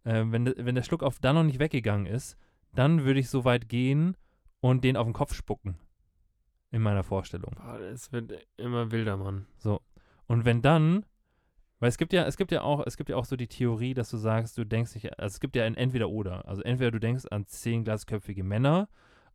[0.04, 2.36] äh, wenn, wenn der Schluck auf dann noch nicht weggegangen ist,
[2.78, 4.16] dann würde ich so weit gehen
[4.60, 5.76] und den auf den Kopf spucken.
[6.72, 7.54] In meiner Vorstellung.
[7.92, 9.46] Es wird immer wilder, Mann.
[10.26, 11.06] Und wenn dann,
[11.78, 13.94] weil es gibt ja, es gibt ja auch, es gibt ja auch so die Theorie,
[13.94, 16.46] dass du sagst, du denkst nicht, also es gibt ja ein Entweder-Oder.
[16.48, 18.88] Also entweder du denkst an zehn glasköpfige Männer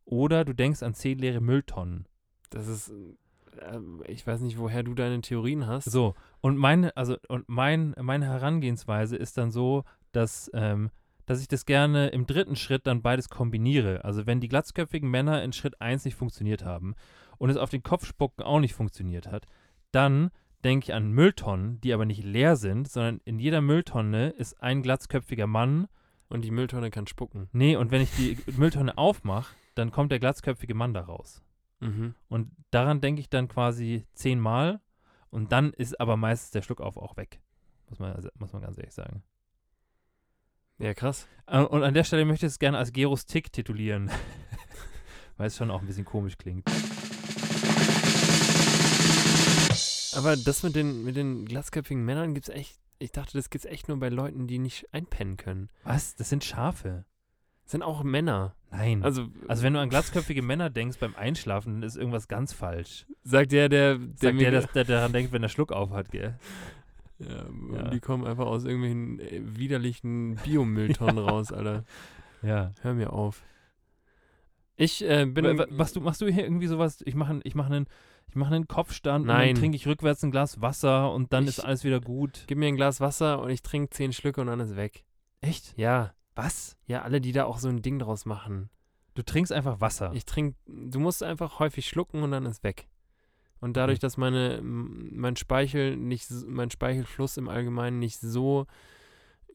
[0.04, 2.06] oder du denkst an zehn leere Mülltonnen.
[2.50, 5.90] Das ist, äh, ich weiß nicht, woher du deine Theorien hast.
[5.90, 10.90] So, und meine, also, und mein, meine Herangehensweise ist dann so, dass, ähm,
[11.26, 14.04] dass ich das gerne im dritten Schritt dann beides kombiniere.
[14.04, 16.94] Also wenn die glatzköpfigen Männer in Schritt 1 nicht funktioniert haben
[17.38, 19.46] und es auf den Kopf spucken auch nicht funktioniert hat,
[19.92, 20.30] dann
[20.64, 24.82] denke ich an Mülltonnen, die aber nicht leer sind, sondern in jeder Mülltonne ist ein
[24.82, 25.88] glatzköpfiger Mann.
[26.28, 27.50] Und die Mülltonne kann spucken.
[27.52, 31.42] Nee, und wenn ich die Mülltonne aufmache, dann kommt der glatzköpfige Mann da raus.
[31.80, 32.14] Mhm.
[32.28, 34.80] Und daran denke ich dann quasi zehnmal
[35.28, 37.40] und dann ist aber meistens der Schluck auf auch weg.
[37.90, 39.22] Muss man, also, muss man ganz ehrlich sagen.
[40.78, 41.26] Ja, krass.
[41.46, 44.10] Äh, Und an der Stelle möchte ich es gerne als Geros Tick titulieren.
[45.36, 46.68] Weil es schon auch ein bisschen komisch klingt.
[50.14, 53.88] Aber das mit den, mit den glatzköpfigen Männern gibt's echt, ich dachte, das gibt's echt
[53.88, 55.70] nur bei Leuten, die nicht einpennen können.
[55.84, 56.14] Was?
[56.16, 57.04] Das sind Schafe.
[57.64, 58.54] Das sind auch Männer.
[58.70, 59.02] Nein.
[59.02, 63.06] Also, Also wenn du an glatzköpfige Männer denkst beim Einschlafen, dann ist irgendwas ganz falsch.
[63.22, 66.10] sagt der, der, der, Sagt der, dass der daran denkt, wenn er Schluck auf hat,
[66.10, 66.38] gell?
[67.28, 67.88] Ja, und Ja.
[67.90, 71.84] die kommen einfach aus irgendwelchen äh, widerlichen Biomülltonnen raus, Alter.
[72.42, 72.72] Ja.
[72.82, 73.42] Hör mir auf.
[74.76, 75.44] Ich äh, bin.
[75.58, 77.02] Wa- Machst du, machst du hier irgendwie sowas?
[77.04, 77.86] Ich mache ich mach einen,
[78.28, 79.48] ich mach einen Kopfstand und Nein.
[79.54, 82.44] dann trinke ich rückwärts ein Glas Wasser und dann Ich- ist alles wieder gut.
[82.46, 85.04] Gib mir ein Glas Wasser und ich trinke zehn Schlücke und dann ist weg.
[85.40, 85.76] Echt?
[85.76, 86.14] Ja.
[86.34, 86.76] Was?
[86.86, 88.70] Ja, alle, die da auch so ein Ding draus machen.
[89.14, 90.10] Du trinkst einfach Wasser.
[90.14, 92.88] Ich trinke, du musst einfach häufig schlucken und dann ist weg.
[93.62, 94.06] Und dadurch, Okay.
[94.06, 98.66] dass meine, mein Speichel nicht, mein Speichelfluss im Allgemeinen nicht so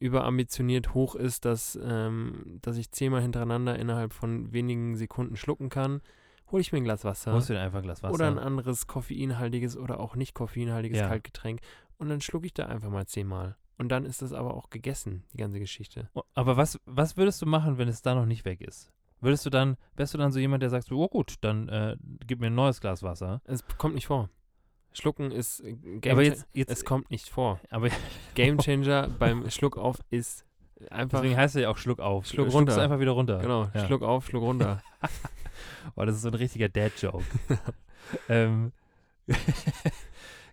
[0.00, 6.00] überambitioniert hoch ist, dass, ähm, dass ich zehnmal hintereinander innerhalb von wenigen Sekunden schlucken kann,
[6.50, 7.32] hole ich mir ein Glas Wasser.
[7.32, 8.14] Holst du dir einfach ein Glas Wasser?
[8.14, 11.08] Oder ein anderes koffeinhaltiges oder auch nicht koffeinhaltiges Ja.
[11.08, 11.60] Kaltgetränk.
[11.98, 13.56] Und dann schlucke ich da einfach mal zehnmal.
[13.76, 16.08] Und dann ist das aber auch gegessen, die ganze Geschichte.
[16.14, 18.92] Oh, Aber was, was würdest du machen, wenn es da noch nicht weg ist?
[19.20, 22.40] Würdest du dann, wärst du dann so jemand, der sagt, oh gut, dann äh, gib
[22.40, 23.40] mir ein neues Glas Wasser.
[23.44, 24.30] Es kommt nicht vor.
[24.92, 27.60] Schlucken ist äh, Game aber jetzt, jetzt es kommt nicht vor.
[27.70, 27.88] aber
[28.34, 30.44] Gamechanger beim Schluck auf ist
[30.90, 32.26] einfach deswegen heißt er ja auch Schluck auf.
[32.26, 32.80] Schluck runter.
[32.80, 33.38] einfach wieder runter.
[33.38, 33.86] genau, Ja.
[33.86, 34.82] Schluck auf, Schluck runter.
[35.96, 37.24] Oh, das ist so ein richtiger Dad-Joke.
[38.28, 38.72] ähm,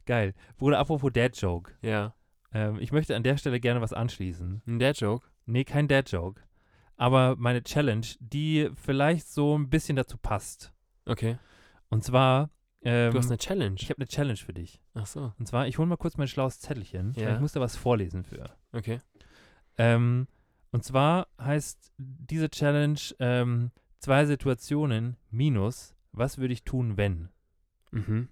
[0.05, 0.33] geil.
[0.57, 1.73] Bruder, apropos Dad-Joke.
[1.81, 2.13] ja.
[2.53, 4.61] Ähm, ich möchte an der Stelle gerne was anschließen.
[4.65, 5.27] Ein Dad Joke.
[5.45, 6.41] Nee, kein Dad-Joke.
[6.97, 10.73] Aber meine Challenge, die vielleicht so ein bisschen dazu passt.
[11.05, 11.37] Okay.
[11.89, 12.49] Und zwar,
[12.83, 13.75] ähm, Du hast eine Challenge.
[13.79, 14.81] ich habe eine Challenge für dich.
[14.93, 15.33] Ach so.
[15.37, 17.13] Und zwar, ich hole mal kurz mein schlaues Zettelchen.
[17.15, 17.35] Ja.
[17.35, 18.49] Ich muss da was vorlesen für.
[18.71, 19.01] Okay.
[19.77, 20.27] Ähm,
[20.71, 27.29] und zwar heißt diese Challenge ähm, zwei Situationen minus, was würde ich tun, wenn?
[27.91, 28.29] Mhm.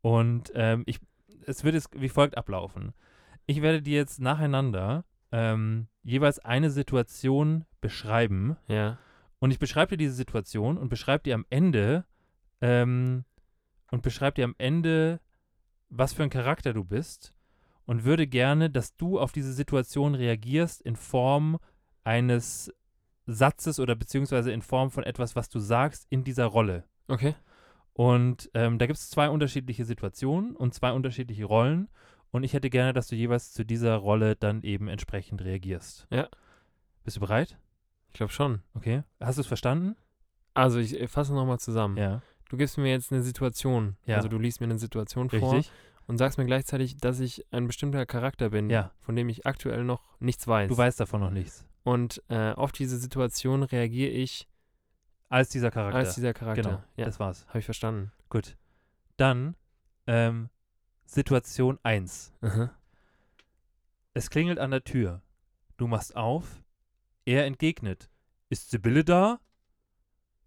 [0.00, 1.00] Und ähm, ich,
[1.46, 2.92] es wird jetzt wie folgt ablaufen.
[3.46, 5.04] Ich werde dir jetzt nacheinander
[5.36, 8.56] ähm, jeweils eine Situation beschreiben.
[8.68, 8.98] Ja.
[9.38, 12.06] Und ich beschreibe dir diese Situation und beschreibe dir am Ende
[12.62, 13.26] ähm,
[13.90, 15.20] und beschreibe dir am Ende,
[15.90, 17.34] was für ein Charakter du bist
[17.84, 21.58] und würde gerne, dass du auf diese Situation reagierst in Form
[22.02, 22.72] eines
[23.26, 26.84] Satzes oder beziehungsweise in Form von etwas, was du sagst in dieser Rolle.
[27.08, 27.34] Okay.
[27.92, 31.88] Und ähm, da gibt es zwei unterschiedliche Situationen und zwei unterschiedliche Rollen.
[32.36, 36.06] Und ich hätte gerne, dass du jeweils zu dieser Rolle dann eben entsprechend reagierst.
[36.10, 36.28] Ja.
[37.02, 37.56] Bist du bereit?
[38.08, 38.60] Ich glaube schon.
[38.74, 39.04] Okay.
[39.20, 39.96] Hast du es verstanden?
[40.52, 41.96] Also ich äh, fasse nochmal zusammen.
[41.96, 42.20] Ja.
[42.50, 43.96] Du gibst mir jetzt eine Situation.
[44.04, 44.16] Ja.
[44.16, 45.72] Also du liest mir eine Situation vor Richtig?
[46.06, 48.92] und sagst mir gleichzeitig, dass ich ein bestimmter Charakter bin, Ja.
[49.00, 50.68] von dem ich aktuell noch nichts weiß.
[50.68, 51.64] Du weißt davon noch nichts.
[51.84, 54.46] Und äh, auf diese Situation reagiere ich
[55.30, 55.96] Als dieser Charakter.
[56.00, 56.62] als dieser Charakter.
[56.62, 56.82] Genau.
[56.98, 57.46] Ja, Das war's.
[57.48, 58.12] habe ich verstanden.
[58.28, 58.58] Gut.
[59.16, 59.56] Dann
[60.06, 60.50] ähm,
[61.06, 62.32] Situation 1.
[62.42, 62.70] Aha.
[64.12, 65.22] Es klingelt an der Tür.
[65.76, 66.62] Du machst auf.
[67.24, 68.10] Er entgegnet.
[68.50, 69.40] Ist Sibylle da?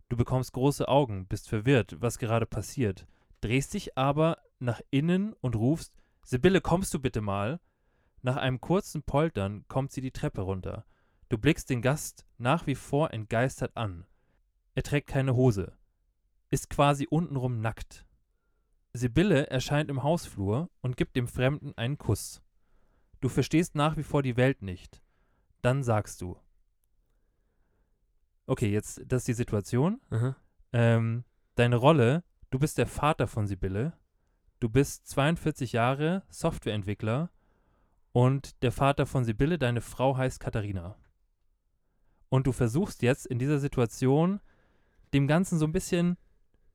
[0.10, 3.08] Du bekommst große Augen, bist verwirrt, was gerade passiert,
[3.42, 5.94] drehst dich aber nach innen und rufst:
[6.24, 7.60] Sibylle, kommst du bitte mal?
[8.22, 10.86] Nach einem kurzen Poltern kommt sie die Treppe runter.
[11.30, 14.06] Du blickst den Gast nach wie vor entgeistert an.
[14.76, 15.78] Er trägt keine Hose,
[16.50, 18.06] ist quasi untenrum nackt.
[18.94, 22.42] Sibylle erscheint im Hausflur und gibt dem Fremden einen Kuss.
[23.22, 25.02] Du verstehst nach wie vor die Welt nicht.
[25.62, 26.38] Dann sagst du.
[28.48, 30.02] Okay, jetzt, das ist die Situation.
[30.10, 30.36] Aha.
[30.74, 31.24] Ähm,
[31.56, 33.94] deine Rolle, du bist der Vater von Sibylle.
[34.60, 37.30] Du bist 42 Jahre, Softwareentwickler.
[38.12, 40.98] Und der Vater von Sibylle, deine Frau heißt Katharina.
[42.30, 44.40] Und du versuchst jetzt in dieser Situation
[45.14, 46.18] dem Ganzen so ein bisschen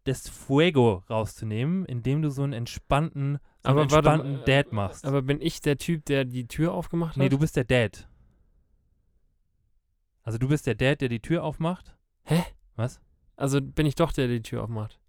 [0.04, 4.72] das Fuego rauszunehmen, indem du so einen entspannten, so einen Aber warte entspannten äh, Dad
[4.72, 5.06] machst.
[5.06, 7.18] Aber bin ich der Typ, der die Tür aufgemacht hat?
[7.18, 8.08] Nee, du bist der Dad.
[10.22, 11.96] Also du bist der Dad, der die Tür aufmacht.
[12.24, 12.42] Hä?
[12.76, 13.00] Was?
[13.36, 15.00] Also bin ich doch der, der die Tür aufmacht.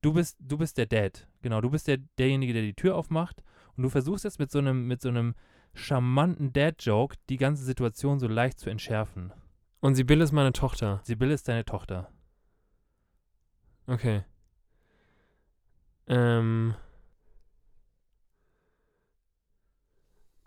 [0.00, 1.26] Du bist, du bist der Dad.
[1.42, 3.42] Genau, du bist der, derjenige, der die Tür aufmacht.
[3.76, 5.34] Und du versuchst jetzt mit so einem, mit so einem
[5.74, 9.32] charmanten Dad-Joke die ganze Situation so leicht zu entschärfen.
[9.80, 11.00] Und Sibylle ist meine Tochter.
[11.04, 12.10] Sibylle ist deine Tochter.
[13.86, 14.22] Okay.
[16.06, 16.74] Ähm.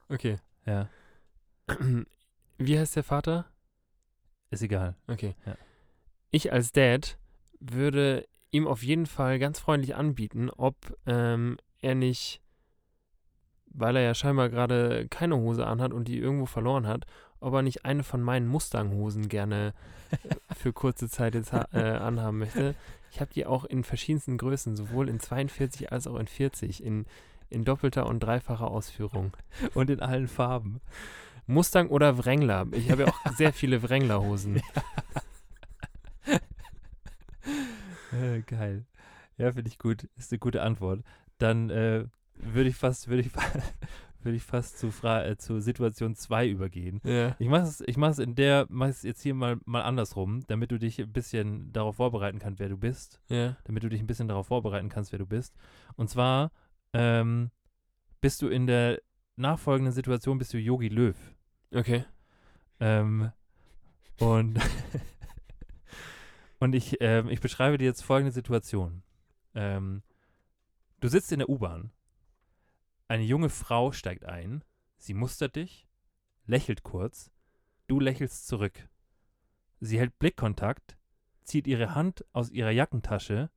[0.10, 0.38] Okay.
[0.66, 0.90] Ja,
[2.58, 3.46] Wie heißt der Vater?
[4.50, 4.96] ist egal.
[5.08, 5.36] Okay.
[5.46, 5.56] Ja.
[6.32, 7.18] Ich als Dad
[7.60, 12.42] würde ihm auf jeden Fall ganz freundlich anbieten, ob ähm, er nicht,
[13.66, 17.06] weil er ja scheinbar gerade keine Hose anhat und die irgendwo verloren hat,
[17.40, 19.74] ob er nicht eine von meinen Mustang-Hosen gerne
[20.58, 22.76] für kurze Zeit jetzt äh, anhaben möchte.
[23.12, 27.06] Ich habe die auch in verschiedensten Größen, sowohl in 42 als auch in 40, in,
[27.50, 29.36] in doppelter und dreifacher Ausführung.
[29.74, 30.82] Und in allen Farben.
[31.46, 32.68] Mustang oder Wrangler?
[32.72, 34.62] Ich habe ja auch sehr viele Wrangler-Hosen.
[38.14, 38.86] Äh, geil.
[39.38, 40.08] Ja, finde ich gut.
[40.18, 41.02] Ist eine gute Antwort.
[41.38, 43.32] Dann äh, würde ich fast, würde ich,
[44.24, 47.02] würde ich fast zu, Fra äh, zu Situation 2 übergehen.
[47.04, 47.36] Ja.
[47.40, 50.44] Ich mache es, ich mache es in der, mache es jetzt hier mal, mal andersrum,
[50.48, 53.22] damit du dich ein bisschen darauf vorbereiten kannst, wer du bist.
[53.30, 53.58] Ja.
[53.64, 55.56] Damit du dich ein bisschen darauf vorbereiten kannst, wer du bist.
[55.96, 56.52] Und zwar
[56.94, 57.52] ähm,
[58.22, 59.00] bist du in der
[59.38, 61.16] nachfolgenden Situation bist du Yogi Löw.
[61.74, 62.04] Okay.
[62.80, 63.32] Ähm,
[64.20, 64.60] und
[66.60, 69.04] und ich, ähm, ich beschreibe dir jetzt folgende Situation.
[69.54, 70.02] Ähm,
[71.00, 71.92] du sitzt in der U-Bahn.
[73.08, 74.64] Eine junge Frau steigt ein.
[74.98, 75.88] Sie mustert dich,
[76.46, 77.32] lächelt kurz.
[77.88, 78.90] Du lächelst zurück.
[79.80, 80.98] Sie hält Blickkontakt,
[81.44, 83.50] zieht ihre Hand aus ihrer Jackentasche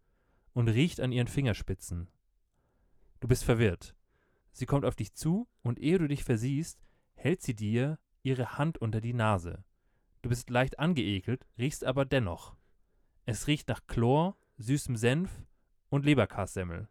[0.52, 2.08] und riecht an ihren Fingerspitzen.
[3.18, 3.96] Du bist verwirrt.
[4.52, 6.80] Sie kommt auf dich zu und ehe du dich versiehst,
[7.14, 9.64] hält sie dir ihre Hand unter die Nase.
[10.22, 12.54] Du bist leicht angeekelt, riechst aber dennoch.
[13.26, 15.30] Es riecht nach Chlor, süßem Senf
[15.88, 16.88] und Leberkassemmel.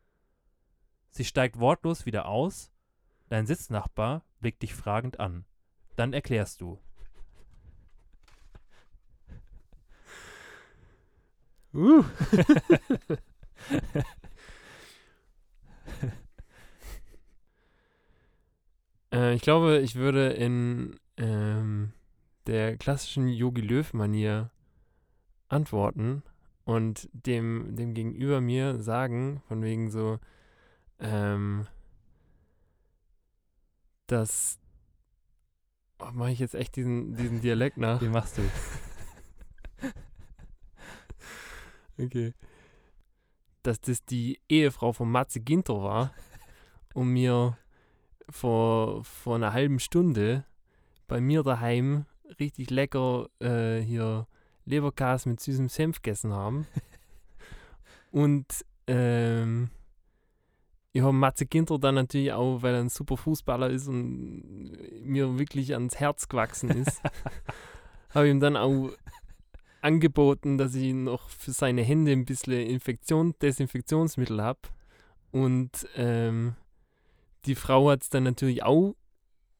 [1.11, 2.71] Sie steigt wortlos wieder aus.
[3.29, 5.45] Dein Sitznachbar blickt dich fragend an.
[5.95, 6.79] Dann erklärst du.
[11.73, 12.03] Uh.
[19.11, 21.93] äh, ich glaube, ich würde in ähm,
[22.47, 24.49] der klassischen Yogi Löw-Manier
[25.47, 26.23] antworten
[26.65, 30.19] und dem, dem gegenüber mir sagen, von wegen so,
[30.99, 31.67] ähm,
[34.07, 34.59] dass.
[35.99, 38.01] Oh, mache ich jetzt echt diesen, diesen Dialekt nach?
[38.01, 38.41] Wie machst du?
[42.01, 42.33] Okay.
[43.61, 46.13] Dass das die Ehefrau von Matze Ginter war
[46.93, 47.57] und mir
[48.29, 50.45] vor, vor einer halben Stunde
[51.07, 52.05] bei mir daheim
[52.39, 54.27] richtig lecker äh, hier
[54.65, 56.67] Leberkäse mit süßem Senf gegessen haben.
[58.11, 58.45] und
[58.87, 59.69] ähm,
[60.91, 64.71] ich habe Matze Ginter dann natürlich auch, weil er ein super Fußballer ist und
[65.03, 67.01] mir wirklich ans Herz gewachsen ist,
[68.09, 68.91] habe ihm dann auch
[69.81, 74.59] angeboten, dass ich noch für seine Hände ein bisschen Infektion, Desinfektionsmittel habe.
[75.31, 76.55] Und ähm,
[77.45, 78.95] die Frau hat es dann natürlich auch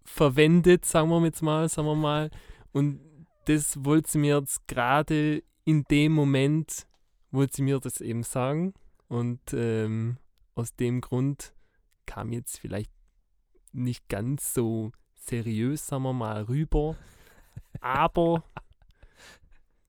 [0.04, 2.32] verwendet, sagen wir jetzt mal, sagen wir mal.
[2.72, 3.00] Und
[3.46, 6.88] das wollte sie mir jetzt gerade in dem Moment,
[7.32, 8.74] wollte sie mir das eben sagen.
[9.08, 10.18] Und ähm,
[10.60, 11.54] aus dem Grund
[12.06, 12.92] kam jetzt vielleicht
[13.72, 16.96] nicht ganz so seriös, sagen wir mal, rüber.
[17.82, 18.44] Aber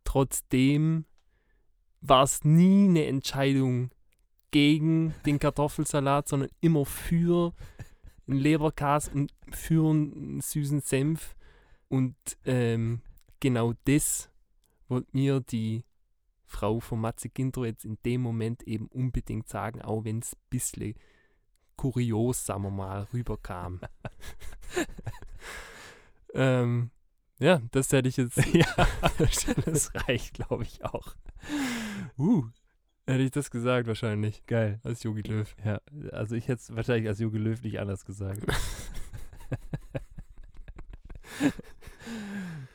[0.05, 1.07] trotzdem
[2.01, 3.91] war es nie eine Entscheidung
[4.51, 7.55] gegen den Kartoffelsalat, sondern immer für
[8.27, 11.37] einen Leberkäse und für einen süßen Senf.
[11.89, 13.01] Und ähm,
[13.41, 14.31] genau das
[14.89, 15.85] wollte mir die
[16.51, 20.41] Frau von Matze Ginter jetzt in dem Moment eben unbedingt sagen, auch wenn es ein
[20.51, 20.95] bisschen
[21.77, 23.81] kurios, sagen wir mal, rüberkam.
[26.35, 26.91] ähm,
[27.39, 28.37] ja, das hätte ich jetzt.
[28.53, 28.67] ja,
[29.65, 31.15] das reicht, glaube ich, auch.
[32.19, 32.49] Uh,
[33.07, 34.45] hätte ich das gesagt wahrscheinlich.
[34.47, 34.81] Geil.
[34.83, 35.55] Als Yogi Löw.
[35.65, 38.43] Ja, also ich hätte es wahrscheinlich als Jogi Löw nicht anders gesagt.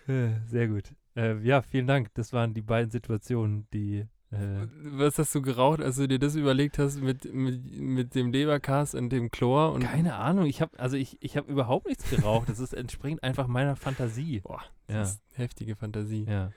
[0.08, 0.96] Sehr gut.
[1.16, 2.14] Äh, ja, vielen Dank.
[2.14, 4.06] Das waren die beiden Situationen, die.
[4.32, 8.32] Äh, Was hast du geraucht, als du dir das überlegt hast mit, mit, mit dem
[8.32, 9.72] Leberkas und dem Chlor?
[9.72, 10.46] Und keine Ahnung.
[10.46, 12.50] Ich habe also ich, ich habe überhaupt nichts geraucht.
[12.50, 14.40] Das ist entspringt einfach meiner Fantasie.
[14.44, 16.26] Boah, Ja, das ist heftige Fantasie.
[16.28, 16.52] ja,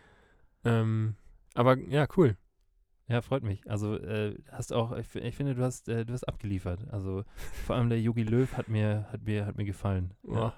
[0.64, 1.14] Ähm,
[1.54, 2.36] aber ja, cool.
[3.06, 3.70] ja, freut mich.
[3.70, 4.96] Also äh, hast auch.
[4.96, 6.88] Ich, ich finde, du hast äh, du hast abgeliefert.
[6.90, 7.22] Also
[7.66, 10.14] vor allem der Yogi Löw hat mir hat mir hat mir gefallen.
[10.26, 10.52] Ja.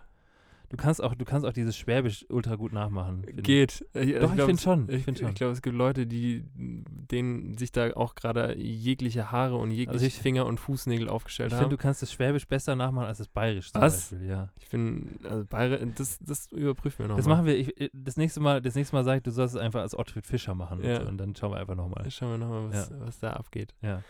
[0.70, 3.24] Du kannst auch du kannst auch dieses Schwäbisch ultra gut nachmachen.
[3.26, 3.42] ich.
[3.42, 3.84] geht.
[3.92, 4.88] Ich, Doch, ich glaub, finde schon.
[4.88, 5.28] Ich Ich, schon.
[5.30, 9.90] ich glaube, es gibt Leute, die denen sich da auch gerade jegliche Haare und jegliche
[9.90, 11.62] Also ich- Finger und Fußnägel aufgestellt Ich haben.
[11.64, 14.10] finde, du kannst das Schwäbisch besser nachmachen als das Bayerisch zum Was?
[14.10, 14.48] Beispiel, ja.
[14.60, 17.16] ich finde, also Bayre, das, das überprüfen wir nochmal.
[17.18, 19.56] Das machen wir, ich, ich- das nächste Mal, das nächste Mal sage ich, du sollst
[19.56, 20.98] es einfach als Ottfried Fischer machen Ja.
[20.98, 22.08] und, so, und dann schauen wir einfach nochmal.
[22.12, 23.74] Schauen wir nochmal, was, was da abgeht.
[23.82, 24.02] Ja.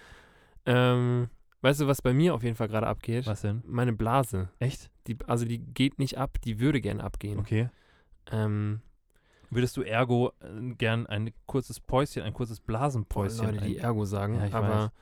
[0.67, 1.29] Ähm,
[1.63, 3.27] weißt du, was bei mir auf jeden Fall gerade abgeht?
[3.27, 3.63] Was denn?
[3.67, 4.51] Meine Blase.
[4.59, 4.91] Echt?
[5.07, 7.39] Die, also die geht nicht ab, die würde gern abgehen.
[7.39, 7.69] Okay.
[8.31, 8.81] Ähm,
[9.51, 13.47] Würdest du ergo äh, gern ein kurzes Päuschen, ein kurzes Blasenpäuschen?
[13.47, 14.37] Leute, die Ergo sagen.
[14.37, 14.93] Ja, ich aber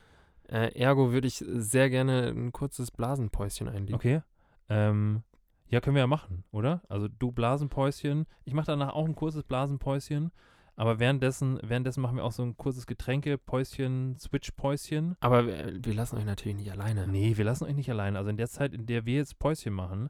[0.48, 3.94] äh, ergo würde ich sehr gerne ein kurzes Blasenpäuschen einlegen.
[3.94, 4.22] okay.
[4.70, 5.22] Ähm,
[5.68, 6.80] ja, können wir ja machen, oder?
[6.88, 8.26] Also du Blasenpäuschen.
[8.44, 10.32] Ich mache danach auch ein kurzes Blasenpäuschen.
[10.78, 15.16] Aber währenddessen, währenddessen machen wir auch so ein kurzes Getränke-Päuschen, Switch-Päuschen.
[15.18, 17.08] Aber wir, wir lassen euch natürlich nicht alleine.
[17.08, 18.16] Nee, wir lassen euch nicht allein.
[18.16, 20.08] Also in der Zeit, in der wir jetzt Päuschen machen,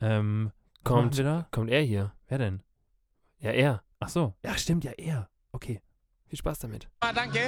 [0.00, 0.52] ähm,
[0.84, 1.46] Kommt- machen?
[1.50, 2.12] Kommt er hier?
[2.28, 2.62] Wer denn?
[3.40, 3.82] Ja, er.
[3.98, 4.34] Ach so.
[4.44, 5.28] Ja, stimmt, ja, er.
[5.50, 5.80] Okay.
[6.28, 6.88] Viel Spaß damit.
[7.00, 7.38] Ah, danke.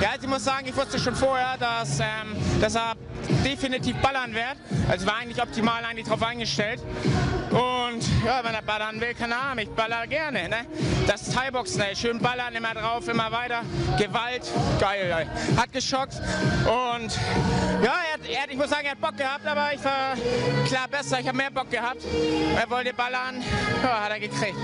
[0.00, 2.94] Ja, also ich muss sagen, ich wusste schon vorher, dass, ähm, dass er
[3.44, 4.56] definitiv ballern wird.
[4.88, 6.82] Also war eigentlich optimal eigentlich drauf eingestellt.
[7.50, 10.48] Und ja, wenn er ballern will, keine Ahnung, ich baller gerne.
[10.48, 10.66] Ne?
[11.06, 13.62] Das Thai-Boxen, ey, schön ballern, immer drauf, immer weiter.
[13.96, 14.42] Gewalt,
[14.80, 15.56] geil, ey.
[15.56, 16.20] Hat geschockt.
[16.66, 17.16] Und
[17.80, 20.16] ja, er hat, er hat, ich muss sagen, er hat Bock gehabt, aber ich war
[20.66, 21.20] klar besser.
[21.20, 22.02] Ich habe mehr Bock gehabt.
[22.56, 23.40] Er wollte ballern,
[23.84, 24.58] ja, hat er gekriegt.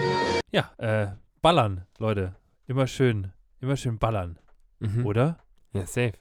[0.50, 2.34] Ja, äh, ballern, Leute.
[2.70, 4.38] Immer schön, immer schön ballern,
[4.78, 5.04] Mhm.
[5.04, 5.38] oder?
[5.72, 6.12] Ja, safe.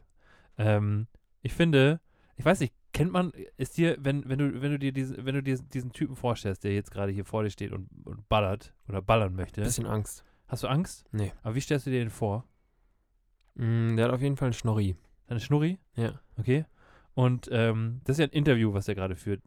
[0.57, 1.05] Ähm,
[1.43, 2.01] ich finde,
[2.37, 5.35] ich weiß nicht, kennt man, ist dir, wenn, wenn du, wenn du dir diesen, wenn
[5.35, 8.73] du dir diesen Typen vorstellst, der jetzt gerade hier vor dir steht und, und ballert
[8.87, 10.23] oder ballern möchte, Bisschen Angst.
[10.47, 11.05] hast du Angst?
[11.11, 11.31] Nee.
[11.43, 12.45] Aber wie stellst du dir den vor?
[13.53, 14.95] Mm, der hat auf jeden Fall einen Schnorri.
[15.27, 15.77] Eine Schnurri?
[15.95, 16.19] Ja.
[16.37, 16.65] Okay.
[17.13, 19.41] Und ähm, das ist ja ein Interview, was er gerade führt.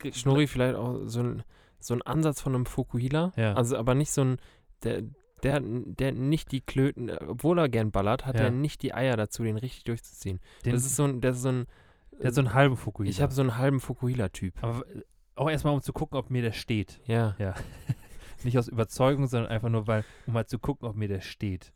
[0.00, 1.44] G- Schnurri vielleicht auch so ein,
[1.78, 3.32] so ein Ansatz von einem Fukuhila.
[3.36, 3.54] Ja.
[3.54, 4.36] Also aber nicht so ein,
[4.82, 5.02] der,
[5.42, 8.42] der, hat- der nicht die Klöten, obwohl er gern ballert, hat Ja.
[8.44, 10.40] er nicht die Eier dazu, den richtig durchzuziehen.
[10.64, 11.66] Den, das ist so ein, das ist so ein,
[12.18, 13.10] der hat so einen halben Fukuhila.
[13.10, 14.62] ich habe so einen halben Fukuhila-Typ.
[14.62, 14.84] Aber
[15.34, 17.00] auch erstmal, um zu gucken, ob mir der steht.
[17.06, 17.34] Ja.
[17.38, 17.54] Ja.
[18.44, 21.72] Nicht aus Überzeugung, sondern einfach nur, weil, um mal zu gucken, ob mir der steht.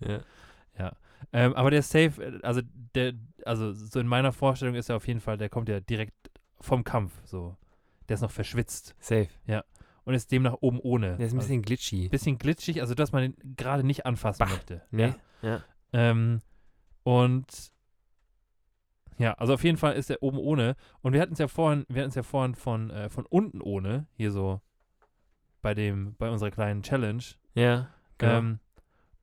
[0.79, 0.92] ja.
[1.33, 2.61] Ähm, aber der Safe, also
[2.94, 6.14] der, also so in meiner Vorstellung ist er auf jeden Fall, der kommt ja direkt
[6.61, 7.57] vom Kampf, so.
[8.09, 9.29] Der ist noch verschwitzt Safe.
[10.07, 11.16] Und ist demnach oben ohne.
[11.16, 12.09] Der ist ein also, bisschen glitchy.
[12.09, 14.47] bisschen glitschig, also dass man ihn gerade nicht anfassen Bah.
[14.47, 14.83] möchte.
[14.90, 15.12] Nee.
[15.42, 15.51] Ja.
[15.51, 15.64] Ja.
[15.92, 16.40] Ähm,
[17.03, 17.73] und
[19.19, 20.77] ja, also auf jeden Fall ist er oben ohne.
[21.03, 23.61] Und wir hatten es ja vorhin, wir hatten es ja vorhin von, äh, von unten
[23.61, 24.61] ohne, hier so
[25.61, 27.25] bei dem, bei unserer kleinen Challenge.
[27.55, 27.88] Ja.
[28.19, 28.38] Genau.
[28.38, 28.61] Ähm,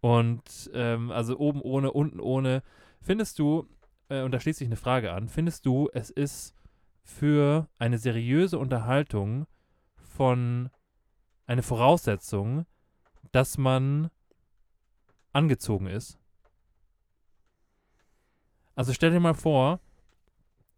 [0.01, 2.61] und ähm, also oben ohne, unten ohne.
[2.99, 3.69] Findest du,
[4.09, 6.55] äh, und da schließt sich eine Frage an, findest du, es ist
[7.03, 9.47] für eine seriöse Unterhaltung
[10.15, 10.69] von
[11.45, 12.65] eine Voraussetzung,
[13.31, 14.09] dass man
[15.31, 16.19] angezogen ist?
[18.75, 19.79] Also stell dir mal vor,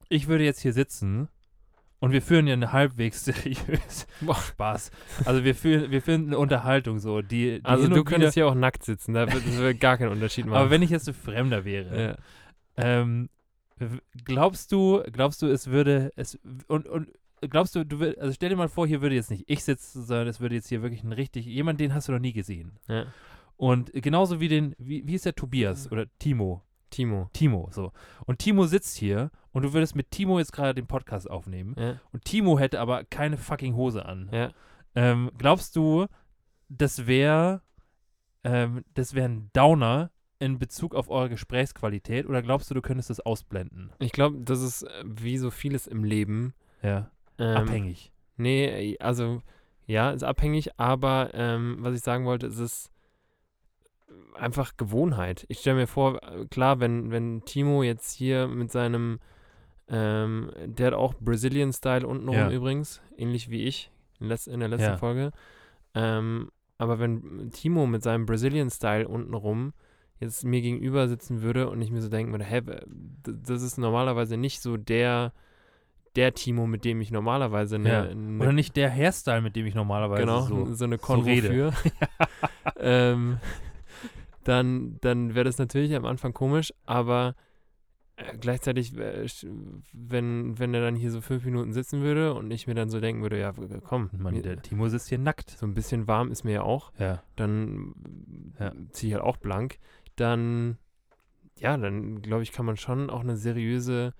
[0.09, 1.29] ich würde jetzt hier sitzen
[1.99, 4.35] und wir führen ja eine halbwegs seriös Boah.
[4.35, 4.91] Spaß.
[5.25, 8.55] Also wir führen, wir führen eine Unterhaltung so, die, die also du könntest hier auch
[8.55, 10.57] nackt sitzen, da wird gar keinen Unterschied machen.
[10.57, 12.17] aber wenn ich jetzt ein Fremder wäre,
[12.77, 12.83] ja.
[12.83, 13.29] ähm,
[14.23, 17.09] glaubst du, glaubst du, es würde, es und, und
[17.49, 20.03] glaubst du, du würd, also stell dir mal vor, hier würde jetzt nicht ich sitzen,
[20.05, 22.79] sondern es würde jetzt hier wirklich ein richtig, jemand, den hast du noch nie gesehen.
[22.87, 23.05] ja.
[23.57, 26.61] Und genauso wie den, wie, wie ist der Tobias oder Timo?
[26.89, 27.29] Timo.
[27.31, 27.93] Timo, so.
[28.25, 32.01] Und Timo sitzt hier und du würdest mit Timo jetzt gerade den Podcast aufnehmen Ja.
[32.11, 34.29] und Timo hätte aber keine fucking Hose an.
[34.33, 34.51] Ja.
[34.93, 36.05] Ähm, glaubst du,
[36.67, 37.61] das wäre
[38.43, 43.09] ähm, das wäre ein Downer in Bezug auf eure Gesprächsqualität oder glaubst du, du könntest
[43.09, 43.91] das ausblenden?
[43.99, 46.53] Ich glaube, das ist äh, wie so vieles im Leben.
[46.83, 47.09] Ja.
[47.37, 48.11] Ähm, Abhängig.
[48.37, 49.41] Nee, also
[49.87, 52.91] ja, ist abhängig, aber ähm, was ich sagen wollte, es ist
[54.33, 55.45] einfach Gewohnheit.
[55.47, 59.19] Ich stelle mir vor, äh, klar, wenn, wenn Timo jetzt hier mit seinem,
[59.87, 62.49] ähm, der hat auch Brazilian-Style untenrum Ja.
[62.49, 64.97] übrigens, ähnlich wie ich in, in der letzten Ja.
[64.97, 65.31] Folge.
[65.93, 69.73] Ähm, aber wenn Timo mit seinem Brazilian-Style untenrum
[70.19, 72.61] jetzt mir gegenüber sitzen würde und ich mir so denken würde, hä,
[73.23, 75.33] das ist normalerweise nicht so der,
[76.15, 78.01] der Timo, mit dem ich normalerweise eine, Ja.
[78.03, 80.73] eine Oder nicht der Hairstyle, mit dem ich normalerweise genau, so.
[80.73, 81.47] so, eine so Konvo rede.
[81.49, 81.73] für.
[82.79, 83.37] ähm,
[84.43, 87.35] dann dann wäre das natürlich am Anfang komisch, aber
[88.17, 89.25] äh, gleichzeitig, äh,
[89.91, 92.99] wenn, wenn er dann hier so fünf Minuten sitzen würde und ich mir dann so
[92.99, 95.49] denken würde, ja, komm, Mann, der Timo sitzt hier nackt.
[95.51, 97.23] so ein bisschen warm ist mir ja auch, Ja.
[97.35, 97.93] dann
[98.59, 98.71] Ja.
[98.91, 99.79] ziehe ich halt auch blank,
[100.15, 100.77] dann,
[101.59, 104.13] ja, dann glaube ich, kann man schon auch eine seriöse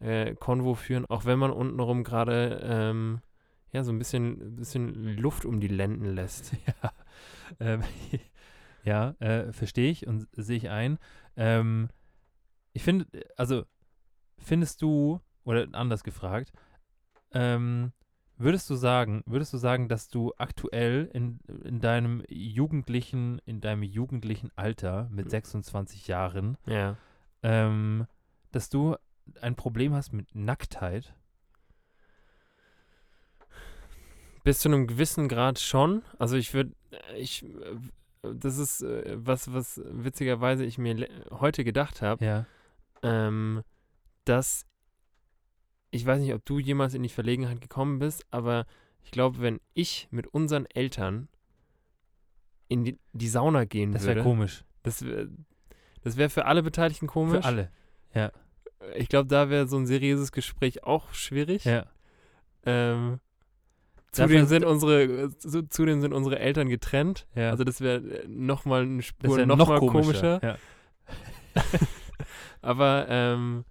[0.00, 3.20] äh, Konvo führen, auch wenn man untenrum gerade, ähm,
[3.72, 6.52] ja, so ein bisschen, bisschen Luft um die Lenden lässt.
[6.82, 6.92] Ja,
[7.60, 7.82] ähm,
[8.84, 10.98] ja äh, verstehe ich und sehe ich ein.
[11.36, 11.88] Ähm,
[12.72, 13.06] ich finde,
[13.36, 13.64] also
[14.38, 16.52] findest du, oder anders gefragt,
[17.32, 17.92] ähm,
[18.36, 23.82] würdest du sagen, würdest du sagen, dass du aktuell in, in deinem jugendlichen, in deinem
[23.82, 26.96] jugendlichen Alter mit 26 Jahren, Ja.
[27.42, 28.06] ähm,
[28.52, 28.96] dass du
[29.40, 31.14] ein Problem hast mit Nacktheit?
[34.44, 36.02] Bis zu einem gewissen Grad schon.
[36.18, 36.72] Also ich würde,
[37.16, 42.46] ich, äh, das ist äh, was, was witzigerweise ich mir heute gedacht habe, Ja.
[43.02, 43.62] ähm,
[44.24, 44.64] dass
[45.90, 48.66] ich weiß nicht, ob du jemals in die Verlegenheit gekommen bist, aber
[49.02, 51.28] ich glaube, wenn ich mit unseren Eltern
[52.68, 54.16] in die, die Sauna gehen Das würde.
[54.16, 54.64] wäre komisch.
[54.82, 55.28] Das wäre
[56.02, 57.40] das wär für alle Beteiligten komisch.
[57.42, 57.70] Für alle.
[58.96, 61.64] Ich glaube, da wäre so ein seriöses Gespräch auch schwierig.
[61.64, 61.86] Ja.
[62.64, 63.20] Ähm,
[64.12, 67.26] zudem sind unsere zu, zudem sind unsere Eltern getrennt.
[67.34, 67.50] ja.
[67.50, 70.40] Also das wäre nochmal eine das Spur noch, noch, mal komischer.
[70.40, 70.58] komischer.
[71.54, 71.62] Ja.
[72.62, 73.64] Aber ähm,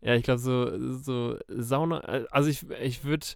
[0.00, 3.26] ja, ich glaube so, so Sauna, äh, also ich, ich würde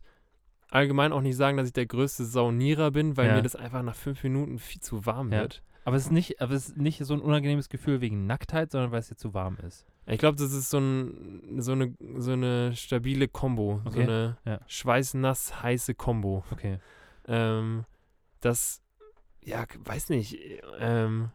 [0.71, 3.37] allgemein auch nicht sagen, dass ich der größte Saunierer bin, weil Ja.
[3.37, 5.63] mir das einfach nach fünf Minuten viel zu warm wird.
[5.85, 8.91] Aber es ist nicht, aber es ist nicht so ein unangenehmes Gefühl wegen Nacktheit, sondern
[8.91, 9.85] weil es dir zu warm ist.
[10.07, 14.37] Ich glaube, das ist so, ein, so, eine, so eine stabile Kombo, so Okay, eine
[14.45, 14.61] ja.
[14.67, 16.45] schweißnass heiße Kombo.
[16.51, 16.79] Okay.
[17.27, 17.85] ähm,
[18.41, 18.83] dass,
[19.43, 20.39] ja, weiß nicht,
[20.79, 21.31] ähm,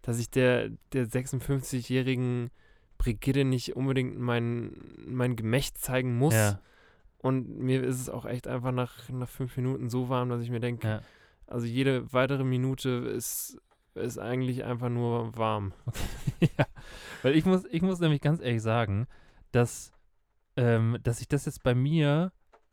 [0.00, 2.50] dass ich der, der 56-jährigen
[2.96, 4.72] Brigitte nicht unbedingt mein,
[5.06, 6.34] mein Gemächt zeigen muss.
[6.34, 6.60] Ja.
[7.18, 10.50] Und mir ist es auch echt einfach nach, nach fünf Minuten so warm, dass ich
[10.50, 11.00] mir denke, Ja.
[11.46, 13.58] also jede weitere Minute ist,
[13.94, 15.72] ist eigentlich einfach nur warm.
[16.40, 16.66] ja.
[17.22, 19.06] Weil ich muss, ich muss nämlich ganz ehrlich sagen,
[19.52, 19.92] dass,
[20.56, 22.32] ähm, dass sich das jetzt bei mir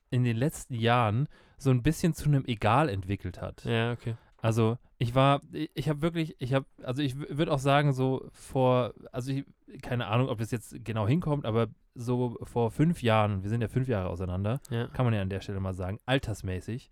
[0.09, 3.63] in den letzten Jahren so ein bisschen zu einem Egal entwickelt hat.
[3.65, 4.15] Ja, okay.
[4.41, 8.93] Also ich war, ich, habe wirklich, ich habe, also ich würde auch sagen, so vor,
[9.11, 9.45] also ich,
[9.81, 13.67] keine Ahnung, ob das jetzt genau hinkommt, aber so vor fünf Jahren, wir sind ja
[13.67, 14.87] fünf Jahre auseinander, Ja.
[14.87, 16.89] kann man ja an der Stelle mal sagen, altersmäßig.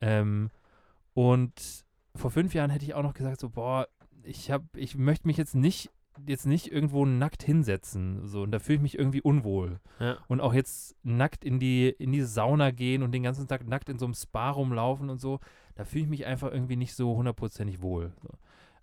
[0.00, 0.50] Ähm,
[1.14, 1.83] und
[2.16, 3.88] vor fünf Jahren hätte ich auch noch gesagt, so, boah,
[4.22, 5.90] ich habe, ich möchte mich jetzt nicht,
[6.26, 9.80] jetzt nicht irgendwo nackt hinsetzen, so, und da fühle ich mich irgendwie unwohl.
[9.98, 10.18] Ja.
[10.28, 13.88] Und auch jetzt nackt in die, in die Sauna gehen und den ganzen Tag nackt
[13.88, 15.40] in so einem Spa rumlaufen und so,
[15.74, 18.12] da fühle ich mich einfach irgendwie nicht so hundertprozentig wohl.
[18.22, 18.28] So.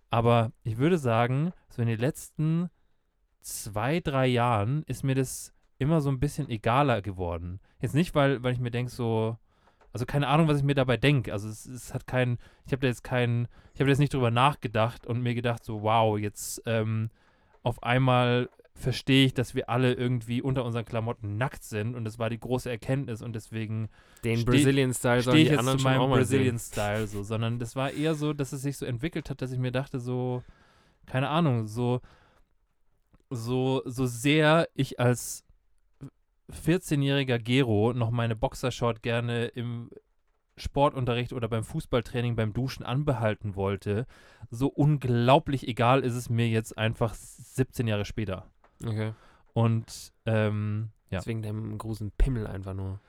[0.09, 2.69] Aber ich würde sagen, so in den letzten
[3.39, 7.59] zwei, drei Jahren ist mir das immer so ein bisschen egaler geworden.
[7.79, 9.37] Jetzt nicht, weil, weil ich mir denke, so,
[9.93, 11.33] also keine Ahnung, was ich mir dabei denke.
[11.33, 14.31] Also es, es hat kein, ich habe da jetzt keinen, ich habe jetzt nicht drüber
[14.31, 17.09] nachgedacht und mir gedacht, so, wow, jetzt ähm,
[17.63, 22.19] auf einmal verstehe ich, dass wir alle irgendwie unter unseren Klamotten nackt sind und das
[22.19, 23.89] war die große Erkenntnis und deswegen
[24.23, 26.57] Den Brazilian Style stehe ich jetzt anderen zu meinem Brazilian.
[26.57, 29.59] Style so, sondern das war eher so, dass es sich so entwickelt hat, dass ich
[29.59, 30.41] mir dachte, so,
[31.05, 32.01] keine Ahnung, so,
[33.29, 35.43] so, so sehr ich als
[36.53, 39.89] 14-jähriger Gero noch meine Boxershort gerne im
[40.57, 44.05] Sportunterricht oder beim Fußballtraining beim Duschen anbehalten wollte,
[44.49, 48.45] so unglaublich egal ist es mir jetzt einfach 17 Jahre später.
[48.85, 49.13] Okay.
[49.53, 51.19] Und ähm, ja.
[51.19, 52.99] Deswegen dem großen Pimmel einfach nur.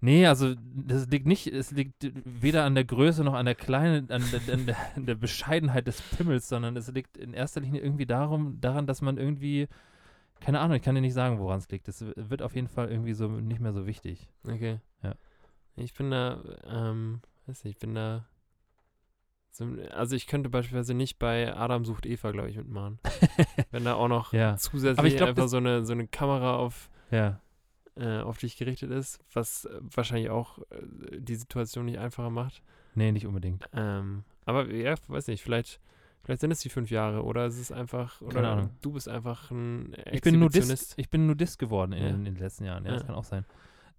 [0.00, 4.10] Nee, also das liegt nicht, es liegt weder an der Größe noch an der kleinen,
[4.10, 7.80] an der, an der, an der Bescheidenheit des Pimmels, sondern es liegt in erster Linie
[7.80, 9.68] irgendwie darum, daran, dass man irgendwie,
[10.44, 11.88] keine Ahnung, ich kann dir nicht sagen, woran es liegt.
[11.88, 14.28] Es wird auf jeden Fall irgendwie so nicht mehr so wichtig.
[14.46, 14.80] Okay.
[15.02, 15.14] Ja.
[15.76, 18.26] Ich bin da, ähm, weiß nicht, ich bin da.
[19.50, 22.98] So, also ich könnte beispielsweise nicht bei Adam sucht Eva, glaube ich, mitmachen.
[23.70, 24.56] Wenn da auch noch Ja.
[24.56, 27.40] zusätzlich glaub, einfach das- so eine, so eine Kamera auf, Ja,
[27.96, 32.62] äh, auf dich gerichtet ist, was äh, wahrscheinlich auch äh, die Situation nicht einfacher macht.
[32.96, 33.68] nee, nicht unbedingt.
[33.72, 35.80] Ähm, aber ja, weiß nicht, vielleicht,
[36.24, 38.70] vielleicht sind es die fünf Jahre oder es ist einfach, oder Keine Ahnung.
[38.80, 42.08] du bist einfach ein Ich bin Nudist, ich bin Nudist geworden in, Ja.
[42.10, 43.06] in den letzten Jahren, ja, das Ja.
[43.06, 43.44] kann auch sein.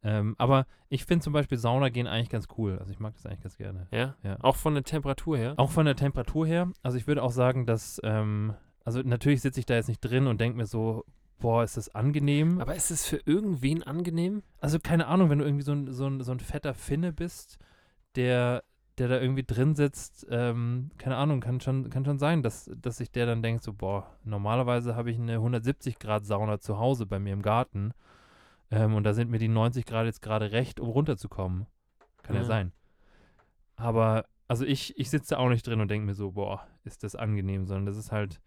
[0.04, 2.78] Ähm, aber ich finde zum Beispiel Sauna gehen eigentlich ganz cool.
[2.78, 3.88] Also ich mag das eigentlich ganz gerne.
[3.92, 4.16] Ja?
[4.22, 4.38] Ja.
[4.42, 5.54] Auch von der Temperatur her?
[5.58, 6.70] Auch von der Temperatur her.
[6.84, 8.54] Also ich würde auch sagen, dass, ähm,
[8.84, 11.06] also natürlich sitze ich da jetzt nicht drin und denke mir so,
[11.40, 12.62] boah, ist das angenehm.
[12.62, 14.44] Aber ist es für irgendwen angenehm?
[14.60, 17.58] also keine Ahnung, wenn du irgendwie so ein, so ein, so ein fetter Finne bist,
[18.16, 18.64] der,
[18.98, 22.98] der da irgendwie drin sitzt, ähm, keine Ahnung, kann schon, kann schon sein, dass, dass
[22.98, 27.06] sich der dann denkt, so, boah, normalerweise habe ich eine 170 Grad Sauna zu Hause
[27.06, 27.92] bei mir im Garten
[28.72, 31.68] ähm, und da sind mir die 90 Grad jetzt gerade recht, um runterzukommen.
[32.24, 32.48] Kann ja, Ja.
[32.48, 32.72] sein.
[33.76, 37.04] Aber, also ich, ich sitze da auch nicht drin und denke mir so, boah, ist
[37.04, 38.42] das angenehm, sondern das ist halt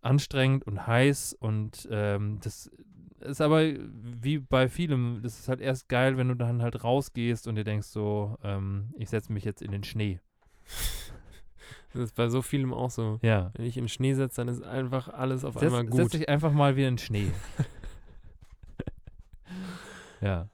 [0.00, 2.70] anstrengend und heiß und ähm, das
[3.24, 7.46] ist aber wie bei vielem, das ist halt erst geil, wenn du dann halt rausgehst
[7.48, 10.20] und dir denkst so, ähm, ich setze mich jetzt in den Schnee.
[11.92, 13.20] Das ist bei so vielem auch so.
[13.22, 13.52] Ja.
[13.54, 16.14] Wenn ich in den Schnee setze, dann ist einfach alles auf Setz, einmal setz gut.
[16.14, 17.30] dich einfach mal wieder in den Schnee.
[20.20, 20.48] ja.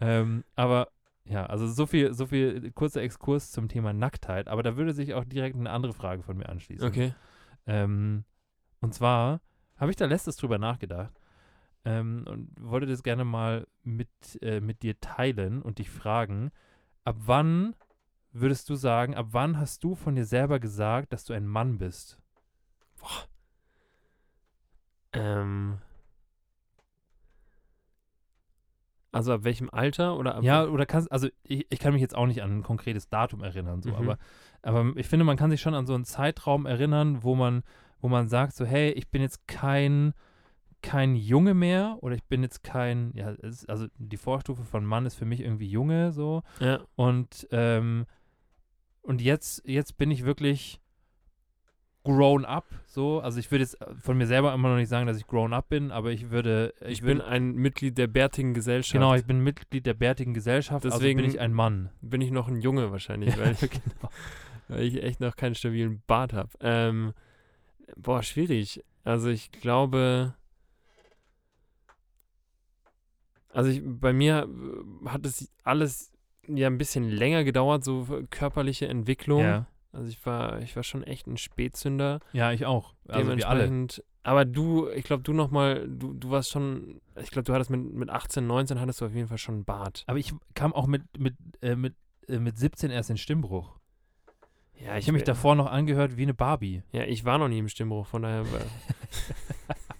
[0.00, 0.88] Ähm, aber
[1.24, 5.14] ja, also so viel, so viel kurzer Exkurs zum Thema Nacktheit, aber da würde sich
[5.14, 6.86] auch direkt eine andere Frage von mir anschließen.
[6.86, 7.14] Okay.
[7.66, 8.24] Ähm,
[8.80, 9.40] und zwar
[9.76, 11.21] habe ich da letztes drüber nachgedacht
[11.84, 14.08] ähm, und wollte das gerne mal mit,
[14.40, 16.50] äh, mit dir teilen und dich fragen,
[17.04, 17.74] ab wann
[18.32, 21.78] würdest du sagen, ab wann hast du von dir selber gesagt, dass du ein Mann
[21.78, 22.18] bist?
[25.12, 25.78] Ähm.
[29.14, 32.14] Also ab welchem Alter oder ab Ja, oder kannst, also ich, ich kann mich jetzt
[32.16, 33.94] auch nicht an ein konkretes Datum erinnern, so, Mhm.
[33.96, 34.18] aber,
[34.62, 37.62] aber ich finde, man kann sich schon an so einen Zeitraum erinnern, wo man,
[38.00, 40.14] wo man sagt, so, hey, ich bin jetzt kein,
[40.82, 45.06] kein Junge mehr oder ich bin jetzt kein, ja, ist, also die Vorstufe von Mann
[45.06, 48.06] ist für mich irgendwie Junge, so, Ja, und, ähm,
[49.02, 50.80] und jetzt, jetzt bin ich wirklich
[52.04, 55.16] grown up, so, also ich würde jetzt von mir selber immer noch nicht sagen, dass
[55.16, 58.54] ich grown up bin, aber ich würde, ich, ich bin würde, ein Mitglied der bärtigen
[58.54, 58.92] Gesellschaft.
[58.92, 61.90] genau, ich bin Mitglied der bärtigen Gesellschaft, Deswegen- also bin ich ein Mann.
[62.00, 64.10] bin ich noch ein Junge wahrscheinlich, weil, ich, genau.
[64.66, 66.48] weil ich echt noch keinen stabilen Bart habe.
[66.60, 67.12] Ähm,
[67.96, 68.82] boah, schwierig.
[69.04, 70.34] Also ich glaube,
[73.52, 76.12] also ich, bei mir äh, hat es alles
[76.46, 79.42] ja ein bisschen länger gedauert, so körperliche Entwicklung.
[79.42, 79.66] Ja.
[79.92, 82.20] Also ich war, ich war schon echt ein Spätzünder.
[82.32, 82.94] Ja, ich auch.
[83.06, 83.64] Also wir alle.
[83.64, 84.04] Dementsprechend.
[84.24, 87.92] Aber du, ich glaube, du nochmal, du, du warst schon, ich glaube, du hattest mit,
[87.92, 90.04] mit 18, 19 hattest du auf jeden Fall schon einen Bart.
[90.06, 91.94] Aber ich kam auch mit, mit, äh, mit,
[92.28, 93.76] äh, mit 17 erst in Stimmbruch.
[94.78, 96.82] Ja, Ich habe mich davor noch angehört wie eine Barbie.
[96.92, 98.44] Ja, ich war noch nie im Stimmbruch, von daher.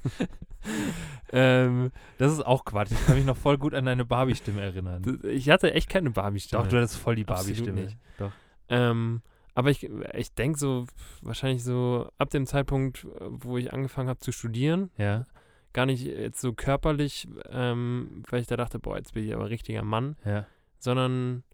[1.32, 2.92] ähm, Das ist auch Quatsch.
[2.92, 5.20] Ich kann mich noch voll gut an deine Barbie-Stimme erinnern.
[5.24, 6.62] ich hatte echt keine Barbie-Stimme.
[6.62, 7.88] Doch, du hattest voll die Barbie-Stimme.
[8.18, 8.32] Doch.
[8.68, 9.22] Ähm,
[9.54, 10.86] aber ich, ich denke so,
[11.20, 15.26] wahrscheinlich so ab dem Zeitpunkt, wo ich angefangen habe zu studieren, Ja,
[15.74, 19.50] gar nicht jetzt so körperlich, ähm, weil ich da dachte, boah, jetzt bin ich aber
[19.50, 20.46] richtiger Mann, ja.
[20.78, 21.44] sondern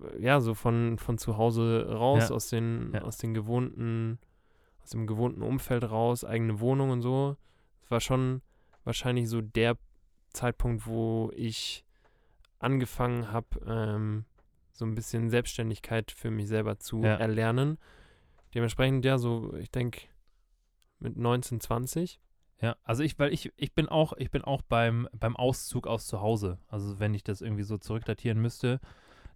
[0.00, 2.34] äh, ja, so von, von zu Hause raus, Ja.
[2.36, 3.02] aus den, Ja.
[3.02, 4.18] aus den gewohnten,
[4.82, 7.36] aus dem gewohnten Umfeld raus, eigene Wohnung und so.
[7.82, 8.42] Das war schon
[8.84, 9.76] wahrscheinlich so der
[10.32, 11.84] Zeitpunkt, wo ich
[12.58, 14.24] angefangen habe, ähm,
[14.72, 17.16] so ein bisschen Selbstständigkeit für mich selber zu Ja.
[17.16, 17.78] erlernen.
[18.54, 20.02] Dementsprechend, ja, so, ich denke,
[20.98, 22.20] mit 19, 20.
[22.60, 26.06] Ja, also ich, weil ich, ich bin auch, ich bin auch beim, beim Auszug aus
[26.06, 26.58] zu Hause.
[26.68, 28.80] Also wenn ich das irgendwie so zurückdatieren müsste,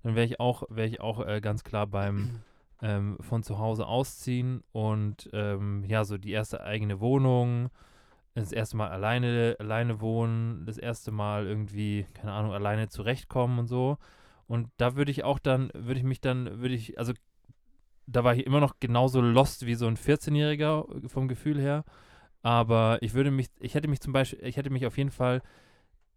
[0.03, 2.42] dann wäre ich auch, wäre ich auch äh, ganz klar beim
[2.82, 7.70] ähm, von zu Hause ausziehen und ähm, ja, so die erste eigene Wohnung,
[8.43, 13.66] das erste Mal alleine, alleine wohnen, das erste Mal irgendwie, keine Ahnung, alleine zurechtkommen und
[13.66, 13.99] so.
[14.47, 17.12] Und da würde ich auch dann, würde ich mich dann, würde ich, also
[18.07, 21.85] da war ich immer noch genauso lost wie so ein 14-Jähriger vom Gefühl her.
[22.43, 25.41] Aber ich würde mich, ich hätte mich zum Beispiel, ich hätte mich auf jeden Fall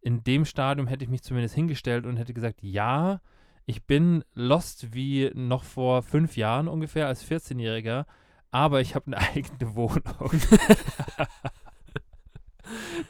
[0.01, 3.19] in dem Stadium hätte ich mich zumindest hingestellt und hätte gesagt, ja,
[3.65, 8.05] ich bin lost wie noch vor fünf Jahren ungefähr als 14-Jähriger,
[8.51, 10.31] aber ich habe eine eigene Wohnung.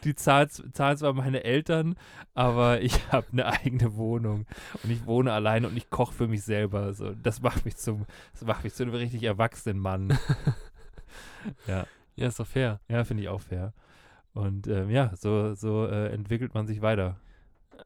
[0.04, 1.96] Die zahlen, zahlen zwar meine Eltern,
[2.34, 4.46] aber ich habe eine eigene Wohnung
[4.84, 6.94] und ich wohne alleine und ich koche für mich selber.
[6.94, 10.18] So, das macht mich zum, das macht mich zu einem richtig erwachsenen Mann.
[11.68, 11.86] ja.
[12.16, 12.80] Ja, ist doch fair.
[12.90, 13.74] Ja, finde ich auch fair.
[14.34, 17.20] Und ähm, ja, so, so äh, entwickelt man sich weiter.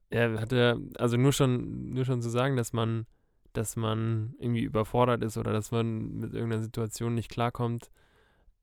[0.09, 3.05] Ja, hatte, also nur schon, nur schon zu sagen, dass man,
[3.53, 7.91] dass man irgendwie überfordert ist oder dass man mit irgendeiner Situation nicht klarkommt,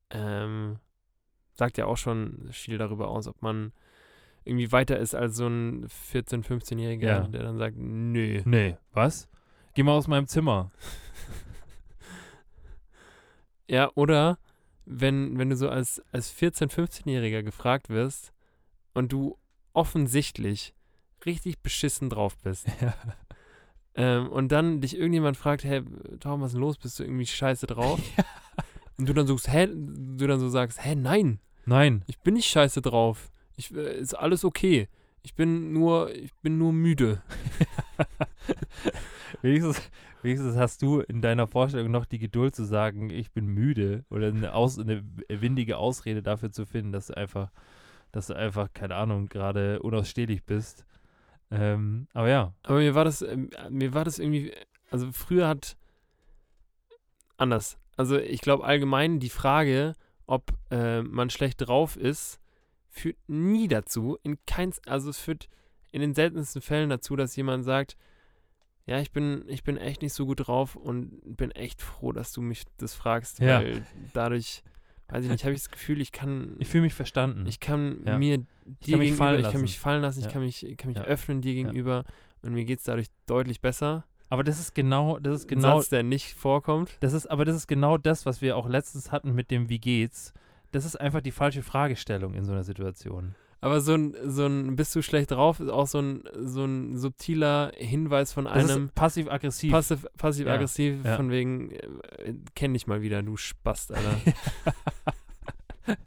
[0.09, 0.79] ähm,
[1.59, 3.71] sagt ja auch schon viel darüber aus, ob man
[4.45, 7.27] irgendwie weiter ist als so ein 14-, 15-Jähriger, Ja.
[7.27, 8.41] der dann sagt, nö.
[8.45, 9.29] Nee, was?
[9.75, 10.71] Geh mal aus meinem Zimmer.
[13.67, 14.39] Ja, oder
[14.85, 18.33] wenn, wenn du so als, als 14-, 15-Jähriger gefragt wirst
[18.95, 19.37] und du
[19.73, 20.73] offensichtlich
[21.25, 22.67] richtig beschissen drauf bist.
[22.81, 22.93] Ja.
[23.95, 25.83] Ähm, und dann dich irgendjemand fragt, hey,
[26.19, 26.77] Tom, was ist denn los?
[26.77, 27.99] Bist du irgendwie scheiße drauf?
[28.97, 31.39] Und du dann sagst, hä, du dann so sagst, hä, nein,
[31.69, 32.03] Nein.
[32.07, 33.31] ich bin nicht scheiße drauf.
[33.55, 34.87] Ich, äh, ist alles okay.
[35.21, 37.21] Ich bin nur, ich bin nur müde.
[39.41, 39.81] wenigstens,
[40.23, 44.27] wenigstens hast du in deiner Vorstellung noch die Geduld zu sagen, ich bin müde oder
[44.27, 47.51] eine, Aus, eine windige Ausrede dafür zu finden, dass du einfach,
[48.11, 50.85] dass du einfach, keine Ahnung, gerade unausstehlich bist.
[51.51, 54.53] Ähm, aber ja, Aber mir war das, ähm, mir war das irgendwie,
[54.89, 55.77] also früher hat
[57.37, 57.77] anders.
[57.97, 59.95] Also ich glaube allgemein die Frage,
[60.29, 62.39] ob äh, man schlecht drauf ist,
[62.89, 65.47] führt nie dazu, in keins, also es führt
[65.91, 67.97] in den seltensten Fällen dazu, dass jemand sagt,
[68.85, 72.31] ja, ich bin, ich bin echt nicht so gut drauf und bin echt froh, dass
[72.31, 73.59] du mich das fragst, Ja.
[73.59, 74.63] weil dadurch,
[75.09, 77.45] weiß ich nicht, habe ich das Gefühl, ich kann, ich fühle mich verstanden.
[77.47, 78.17] ich kann Ja.
[78.17, 78.45] mir dir
[78.97, 79.61] mich gegenüber, fallen ich kann lassen.
[79.61, 80.27] mich fallen lassen, Ja.
[80.27, 82.03] ich kann mich, ich kann mich öffnen dir gegenüber
[82.43, 84.05] und mir geht es dadurch deutlich besser.
[84.29, 86.97] Aber das ist genau, das ist genau, Satz, der nicht vorkommt.
[87.01, 89.79] Das ist, aber das ist genau das, was wir auch letztens hatten mit dem Wie
[89.79, 90.33] geht's.
[90.71, 93.33] Das ist einfach die falsche Fragestellung in so einer Situation.
[93.61, 96.95] Aber so ein, so ein bist du schlecht drauf, ist auch so ein, so ein
[96.97, 99.71] subtiler Hinweis von Das einem ist passiv-aggressiv.
[99.71, 101.17] passiv, passiv-aggressiv, Ja.
[101.17, 104.15] von wegen, äh, kenn dich mal wieder, du Spast, Alter.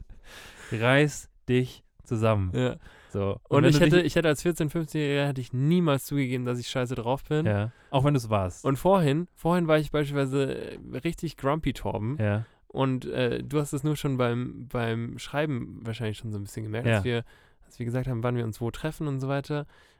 [0.71, 2.51] Reiß dich zusammen.
[2.55, 2.75] ja.
[3.13, 3.39] So.
[3.47, 6.67] Und, wenn ich hätte, ich hätte als 14-, 15-Jähriger hätte ich niemals zugegeben, dass ich
[6.67, 7.45] scheiße drauf bin.
[7.45, 8.65] ja, auch wenn du es warst.
[8.65, 12.17] Und vorhin, vorhin war ich beispielsweise äh, richtig grumpy Torben.
[12.19, 16.43] ja, Und äh, du hast es nur schon beim, beim Schreiben wahrscheinlich schon so ein
[16.43, 16.95] bisschen gemerkt, Ja.
[16.95, 17.23] als, wir,
[17.65, 19.59] als wir gesagt haben, wann wir uns wo treffen und so weiter.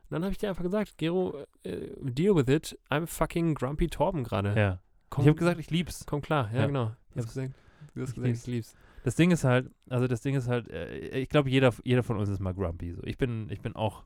[0.10, 2.78] Und dann habe ich dir einfach gesagt, Gero, äh, deal with it.
[2.90, 4.54] I'm fucking grumpy Torben gerade.
[4.60, 4.80] ja.
[5.10, 6.06] Komm, Ich habe gesagt, ich lieb's.
[6.08, 6.50] komm klar.
[6.52, 6.66] Ja, Ja.
[6.66, 6.86] genau.
[7.14, 7.52] Du hast gesagt,
[7.94, 8.76] du hast ich gesagt, ich lieb's.
[9.04, 12.18] Das Ding ist halt, also das Ding ist halt, äh, ich glaube, jeder, jeder von
[12.18, 12.94] uns ist mal grumpy.
[12.94, 13.04] So.
[13.04, 14.04] Ich bin, ich bin auch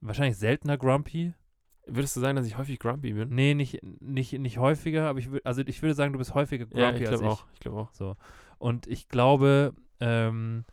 [0.00, 1.32] wahrscheinlich seltener grumpy.
[1.86, 3.28] Würdest du sagen, dass ich häufig grumpy bin?
[3.30, 6.66] Nee, nicht, nicht, nicht häufiger, aber ich würde, also ich würde sagen, du bist häufiger
[6.66, 7.30] grumpy Ja, ich als glaube ich.
[7.30, 7.46] auch.
[7.54, 7.92] Ich glaube auch.
[7.92, 8.16] So.
[8.58, 10.64] Und ich glaube, ähm,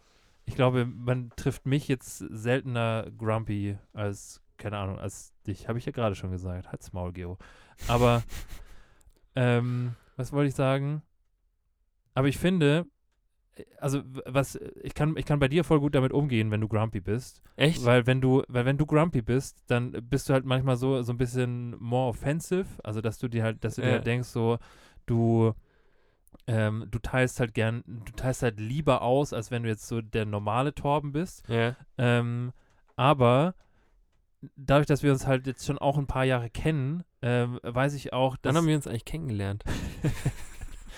[0.45, 5.68] ich glaube, man trifft mich jetzt seltener grumpy als, keine Ahnung, als dich.
[5.70, 6.70] Habe ich ja gerade schon gesagt.
[6.72, 7.38] Halt's Maul, Geo.
[7.88, 8.24] Aber,
[9.36, 11.01] ähm, was wollte ich sagen?
[12.14, 12.86] Aber ich finde,
[13.80, 16.99] also was, ich kann, ich kann bei dir voll gut damit umgehen, wenn du grumpy
[17.01, 17.41] bist.
[17.56, 17.86] Echt?
[17.86, 21.14] Weil wenn du, weil wenn du grumpy bist, dann bist du halt manchmal so, so
[21.14, 22.66] ein bisschen more offensive.
[22.84, 23.93] Also dass du dir halt, dass du dir Ja.
[23.95, 24.58] halt denkst, so,
[25.06, 25.54] du,
[26.47, 30.01] ähm, du teilst halt gern, du teilst halt lieber aus, als wenn du jetzt so
[30.01, 31.47] der normale Torben bist.
[31.47, 31.76] ja.
[31.97, 32.54] Ähm,
[32.95, 33.54] aber
[34.56, 38.14] dadurch, dass wir uns halt jetzt schon auch ein paar Jahre kennen, ähm, weiß ich
[38.14, 39.64] auch, dass Dann haben wir uns eigentlich kennengelernt.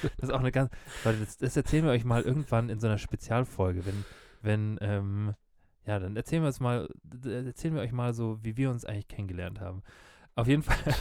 [0.17, 0.71] das ist auch eine ganz.
[1.03, 4.05] Leute, das, das erzählen wir euch mal irgendwann in so einer Spezialfolge, wenn,
[4.41, 5.33] wenn, ähm,
[5.85, 6.89] ja, dann erzählen wir uns mal,
[7.23, 9.83] erzählen wir euch mal so, wie wir uns eigentlich kennengelernt haben.
[10.35, 10.93] Auf jeden Fall,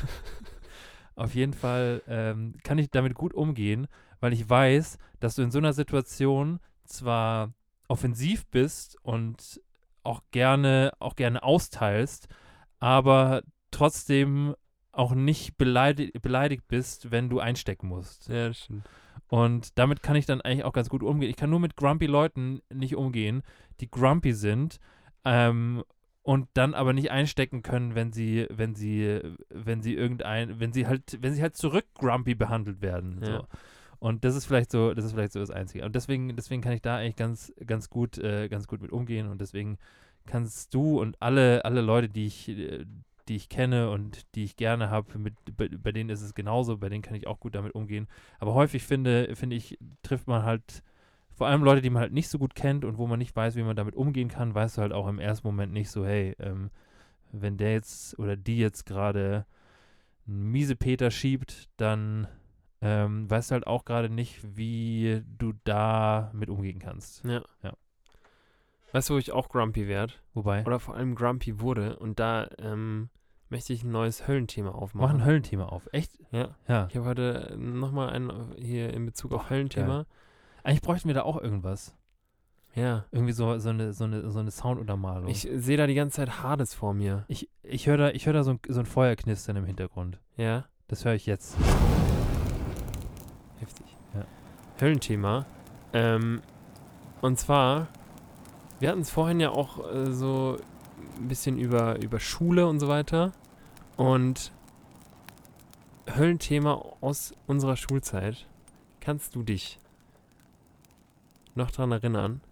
[1.14, 3.86] auf jeden Fall ähm, kann ich damit gut umgehen,
[4.20, 7.52] weil ich weiß, dass du in so einer Situation zwar
[7.88, 9.60] offensiv bist und
[10.02, 12.28] auch gerne, auch gerne austeilst,
[12.78, 14.54] aber trotzdem
[14.94, 18.28] auch nicht beleidigt, beleidigt bist, wenn du einstecken musst.
[18.28, 18.84] Ja, das stimmt.
[19.28, 21.30] Und damit kann ich dann eigentlich auch ganz gut umgehen.
[21.30, 23.42] Ich kann nur mit grumpy Leuten nicht umgehen,
[23.80, 24.78] die grumpy sind
[25.24, 25.82] ähm,
[26.22, 30.86] und dann aber nicht einstecken können, wenn sie, wenn sie, wenn sie irgendein, wenn sie
[30.86, 33.20] halt, wenn sie halt zurück grumpy behandelt werden.
[33.22, 33.38] Ja.
[33.38, 33.46] So.
[33.98, 35.84] Und das ist vielleicht so, das ist vielleicht so das Einzige.
[35.84, 39.28] Und deswegen, deswegen kann ich da eigentlich ganz, ganz gut, äh, ganz gut mit umgehen.
[39.28, 39.78] Und deswegen
[40.26, 42.84] kannst du und alle, alle Leute, die ich, äh,
[43.28, 46.78] die ich kenne und die ich gerne habe, mit bei, bei denen ist es genauso,
[46.78, 48.08] bei denen kann ich auch gut damit umgehen.
[48.38, 50.82] Aber häufig finde, finde ich, trifft man halt
[51.34, 53.56] vor allem Leute, die man halt nicht so gut kennt und wo man nicht weiß,
[53.56, 56.36] wie man damit umgehen kann, weißt du halt auch im ersten Moment nicht so, hey,
[56.38, 56.70] ähm,
[57.32, 59.44] wenn der jetzt oder die jetzt gerade
[60.26, 62.28] einen miese Peter schiebt, dann
[62.80, 67.24] ähm, weißt du halt auch gerade nicht, wie du da mit umgehen kannst.
[67.24, 67.42] Ja.
[67.62, 67.72] Ja.
[68.94, 70.12] Weißt du, wo ich auch grumpy werde?
[70.34, 71.96] Wobei, Oder vor allem grumpy wurde?
[71.98, 73.08] Und da ähm,
[73.48, 75.16] möchte ich ein neues Höllenthema mach aufmachen.
[75.16, 75.88] ein Höllenthema auf.
[75.90, 76.12] Echt?
[76.30, 76.54] Ja.
[76.68, 76.86] Ja.
[76.88, 80.06] Ich habe heute nochmal ein hier in Bezug auf Höllenthema.
[80.62, 81.96] Eigentlich bräuchten wir da auch irgendwas.
[82.76, 83.04] Ja.
[83.10, 85.28] Irgendwie so, so eine, so eine, so eine Sounduntermalung.
[85.28, 87.24] Ich sehe da die ganze Zeit Hades vor mir.
[87.26, 90.20] Ich, ich höre da, ich hör da so, ein, so ein Feuerknistern im Hintergrund.
[90.36, 90.66] Ja.
[90.86, 91.56] Das höre ich jetzt.
[93.58, 93.86] Heftig.
[94.14, 94.24] Ja.
[94.80, 95.46] Höllenthema.
[95.92, 96.42] Ähm,
[97.22, 97.88] und zwar,
[98.84, 100.58] wir hatten es vorhin ja auch äh, so
[101.16, 103.32] ein bisschen über, über Schule und so weiter.
[103.96, 104.52] Und
[106.06, 108.46] Höllenthema aus unserer Schulzeit.
[109.00, 109.78] Kannst du dich
[111.54, 112.42] noch dran erinnern,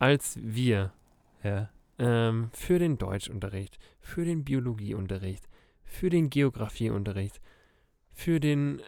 [0.00, 0.92] als wir
[1.44, 1.70] Ja.
[2.00, 5.48] ähm, für den Deutschunterricht, für den Biologieunterricht,
[5.84, 7.40] für den Geografieunterricht,
[8.12, 8.82] für den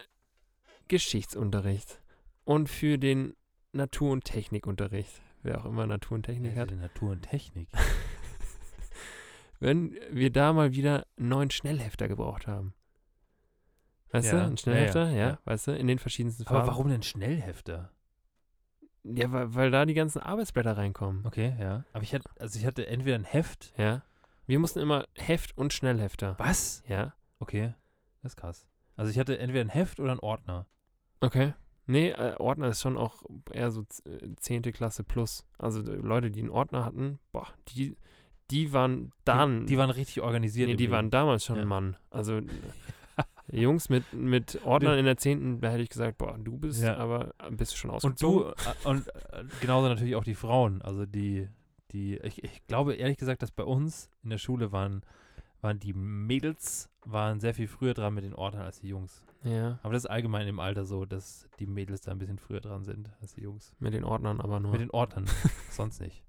[0.89, 2.03] Geschichtsunterricht
[2.45, 3.37] und für den
[3.71, 7.69] Natur- und Technikunterricht, wer auch immer Natur und Technik hat, Die Natur und Technik.
[9.61, 12.75] wenn wir da mal wieder einen neuen Schnellhefter gebraucht haben.
[14.11, 15.39] Weißt Ja, du, ja, ein Schnellhefter, ja, ja.
[15.45, 16.69] weißt du, in den verschiedensten Aber Farben.
[16.69, 17.91] warum denn Schnellhefter?
[19.05, 21.25] Ja, weil, weil da die ganzen Arbeitsblätter reinkommen.
[21.27, 21.85] Okay, ja.
[21.93, 23.73] Aber ich hatte, also ich hatte entweder ein Heft.
[23.77, 24.03] Ja.
[24.47, 26.35] Wir mussten immer Heft und Schnellhefter.
[26.39, 26.83] Was?
[26.87, 27.15] Ja.
[27.39, 27.75] Okay,
[28.23, 28.67] das ist krass.
[28.97, 30.67] Also ich hatte entweder ein Heft oder einen Ordner.
[31.21, 31.55] Okay.
[31.87, 33.23] Nee, äh, Ordner ist schon auch
[33.53, 34.63] eher so äh, 10.
[34.73, 35.45] Klasse plus.
[35.59, 37.97] Also Leute, die einen Ordner hatten, boah, die,
[38.51, 39.61] die waren dann.
[39.61, 40.69] Die, die waren richtig organisiert.
[40.69, 40.93] nee, die Leben.
[40.93, 41.63] waren damals schon Ja.
[41.63, 41.97] ein Mann.
[42.11, 42.41] Also
[43.51, 45.61] Jungs mit, mit Ordnern in der 10.
[45.61, 46.97] da hätte ich gesagt, boah, du bist Ja.
[46.97, 48.53] aber äh, bist du schon Und ausgezogen.
[48.57, 49.11] du, äh, und
[49.61, 50.81] genauso natürlich auch die Frauen.
[50.83, 51.49] Also die,
[51.91, 55.03] die, ich, ich glaube ehrlich gesagt, dass bei uns in der Schule waren,
[55.61, 59.23] waren die Mädels waren sehr viel früher dran mit den Ordnern als die Jungs.
[59.45, 62.61] Ja, Aber das ist allgemein im Alter so, dass die Mädels da ein bisschen früher
[62.61, 63.75] dran sind als die Jungs.
[63.81, 64.71] mit den Ordnern aber nur.
[64.73, 65.27] Mit den Ordnern,
[65.71, 66.23] sonst nicht.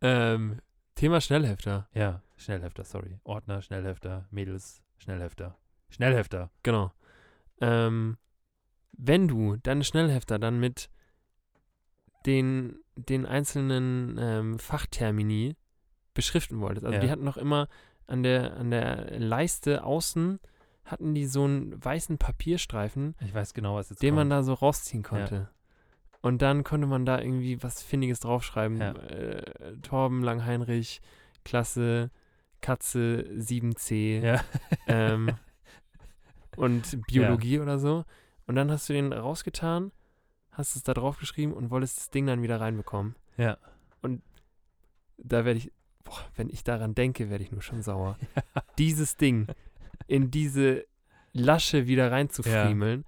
[0.00, 0.60] ähm,
[0.94, 1.88] Thema Schnellhefter.
[1.92, 3.18] Ja, Schnellhefter, sorry.
[3.24, 5.56] Ordner, Schnellhefter, Mädels, Schnellhefter.
[5.90, 6.50] Schnellhefter.
[6.62, 6.92] Genau.
[7.60, 8.16] Ähm,
[8.92, 10.88] wenn du deine Schnellhefter dann mit
[12.24, 15.56] den, den einzelnen ähm, Fachtermini
[16.14, 16.86] beschriften wolltest.
[16.86, 17.00] Also Ja.
[17.04, 17.68] die hatten noch immer
[18.06, 20.40] an der, an der Leiste außen
[20.86, 24.32] hatten die so einen weißen Papierstreifen, Ich weiß genau, was jetzt den man kommt.
[24.38, 25.50] da so rausziehen konnte.
[26.22, 28.78] Und dann konnte man da irgendwie was Findiges draufschreiben.
[28.78, 28.92] Ja.
[28.94, 31.00] Äh, Torben Langheinrich,
[31.44, 32.10] Klasse,
[32.62, 34.40] Katze 7c Ja.
[34.86, 35.30] ähm,
[36.56, 38.04] und Biologie oder so.
[38.46, 39.92] Und dann hast du den rausgetan,
[40.52, 43.14] hast es da drauf geschrieben und wolltest das Ding dann wieder reinbekommen.
[43.36, 43.58] Ja.
[44.02, 44.22] Und
[45.18, 45.72] da werde ich,
[46.04, 48.16] boah, wenn ich daran denke, werde ich nur schon sauer.
[48.78, 49.46] Dieses Ding
[50.06, 50.86] in diese
[51.32, 53.04] Lasche wieder reinzufriemeln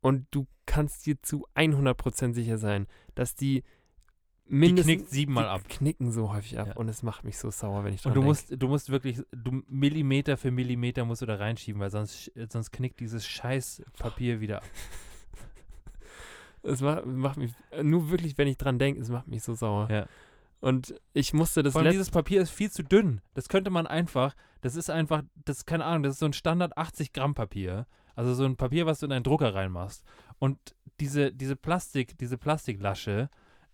[0.00, 3.62] und du kannst dir zu 100% sicher sein, dass die
[4.46, 5.68] Die mindestens knickt siebenmal die ab.
[5.68, 6.76] knicken so häufig ab Ja.
[6.76, 8.28] und es macht mich so sauer, wenn ich Und dran du denk.
[8.28, 12.70] musst, du musst wirklich, du Millimeter für Millimeter musst du da reinschieben, weil sonst, sonst
[12.72, 14.64] knickt dieses scheiß Papier wieder ab.
[16.64, 17.52] Es macht, macht mich,
[17.82, 19.88] nur wirklich, wenn ich dran denke, es macht mich so sauer.
[19.90, 20.06] Ja.
[20.62, 23.20] Und ich musste das Vor dieses Papier ist viel zu dünn.
[23.34, 26.32] Das könnte man einfach, das ist einfach, das ist keine Ahnung, das ist so ein
[26.32, 27.88] Standard 80 Gramm Papier.
[28.14, 30.04] Also so ein Papier, was du in deinen Drucker reinmachst.
[30.38, 30.58] Und
[31.00, 33.28] diese, diese Plastik, diese Plastiklasche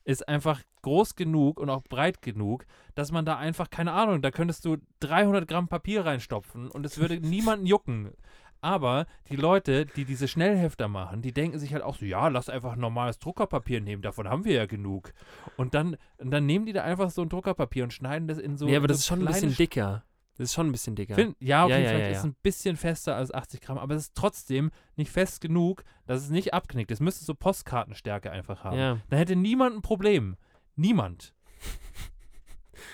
[0.05, 2.65] ist einfach groß genug und auch breit genug,
[2.95, 6.97] dass man da einfach, keine Ahnung, da könntest du 300 Gramm Papier reinstopfen und es
[6.97, 8.13] würde niemanden jucken.
[8.61, 12.49] Aber die Leute, die diese Schnellhefter machen, die denken sich halt auch so, ja, lass
[12.49, 15.13] einfach normales Druckerpapier nehmen, davon haben wir ja genug.
[15.57, 18.57] Und dann, und dann nehmen die da einfach so ein Druckerpapier und schneiden das in
[18.57, 20.05] so Nee, aber das so ist schon ein bisschen dicker.
[20.37, 21.17] Das ist schon ein bisschen dicker.
[21.17, 22.31] Find, ja, okay, Ja, ja, vielleicht ja, ist es ja.
[22.31, 26.31] ein bisschen fester als 80 Gramm, aber es ist trotzdem nicht fest genug, dass es
[26.31, 26.91] nicht abknickt.
[26.93, 28.79] Es müsste so Postkartenstärke einfach haben.
[28.79, 28.99] ja.
[29.11, 30.37] Da hätte niemand ein Problem.
[30.77, 31.35] Niemand.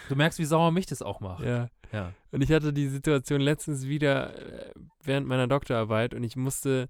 [0.09, 1.45] Du merkst, wie sauer mich das auch macht.
[1.45, 1.69] ja.
[1.95, 2.13] Ja.
[2.33, 4.73] Und ich hatte die Situation letztens wieder äh,
[5.05, 6.89] während meiner Doktorarbeit und ich musste,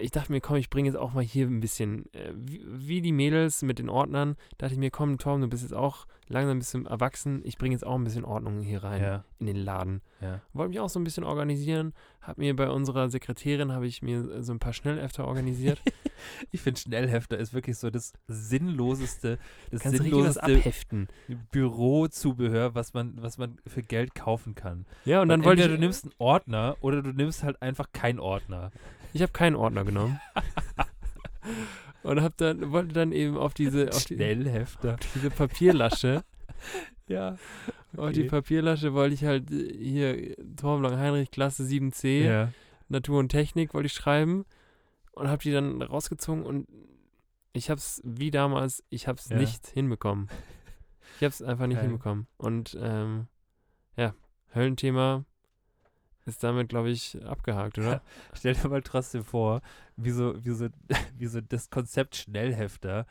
[0.00, 3.00] ich dachte mir, komm, ich bringe jetzt auch mal hier ein bisschen, äh, wie, wie
[3.00, 6.56] die Mädels mit den Ordnern, dachte ich mir, komm, Tom, du bist jetzt auch langsam
[6.56, 9.24] ein bisschen erwachsen, ich bringe jetzt auch ein bisschen Ordnung hier rein Ja.
[9.40, 10.00] in den Laden.
[10.20, 10.40] Ja.
[10.52, 14.42] Wollte mich auch so ein bisschen organisieren, habe mir bei unserer Sekretärin, habe ich mir
[14.42, 15.80] so ein paar Schnellhefter organisiert.
[16.50, 19.38] Ich finde, Schnellhefter ist wirklich so das sinnloseste,
[19.70, 21.08] das Kannst sinnloseste abheften.
[21.70, 24.84] Bürozubehör, was man, was man für Geld kaufen kann.
[25.04, 27.86] Ja, und Weil dann wollte ich, du nimmst einen Ordner oder du nimmst halt einfach
[27.92, 28.70] keinen Ordner.
[29.12, 30.20] Ich habe keinen Ordner genommen.
[32.02, 34.96] und hab dann, wollte dann eben auf diese, auf die, Schnellhefter.
[35.14, 36.24] diese Papierlasche
[37.08, 37.36] Ja.
[37.96, 42.52] Auf die Papierlasche wollte ich halt äh, hier Torben Lang-Heinrich, Klasse 7c, Ja.
[42.88, 44.44] Natur und Technik wollte ich schreiben
[45.12, 46.68] und habe die dann rausgezogen und
[47.52, 49.36] ich habe es wie damals, ich habe es Ja.
[49.38, 50.28] nicht hinbekommen.
[51.16, 51.86] Ich habe es einfach nicht Geil.
[51.88, 52.28] hinbekommen.
[52.36, 53.26] Und ähm,
[53.96, 54.14] ja,
[54.54, 55.24] Höllenthema
[56.30, 58.02] ist damit, glaube ich, abgehakt, oder?
[58.32, 59.60] Stell dir mal trotzdem vor,
[59.96, 60.68] wie so, wie so,
[61.16, 63.06] wie so das Konzept Schnellhefter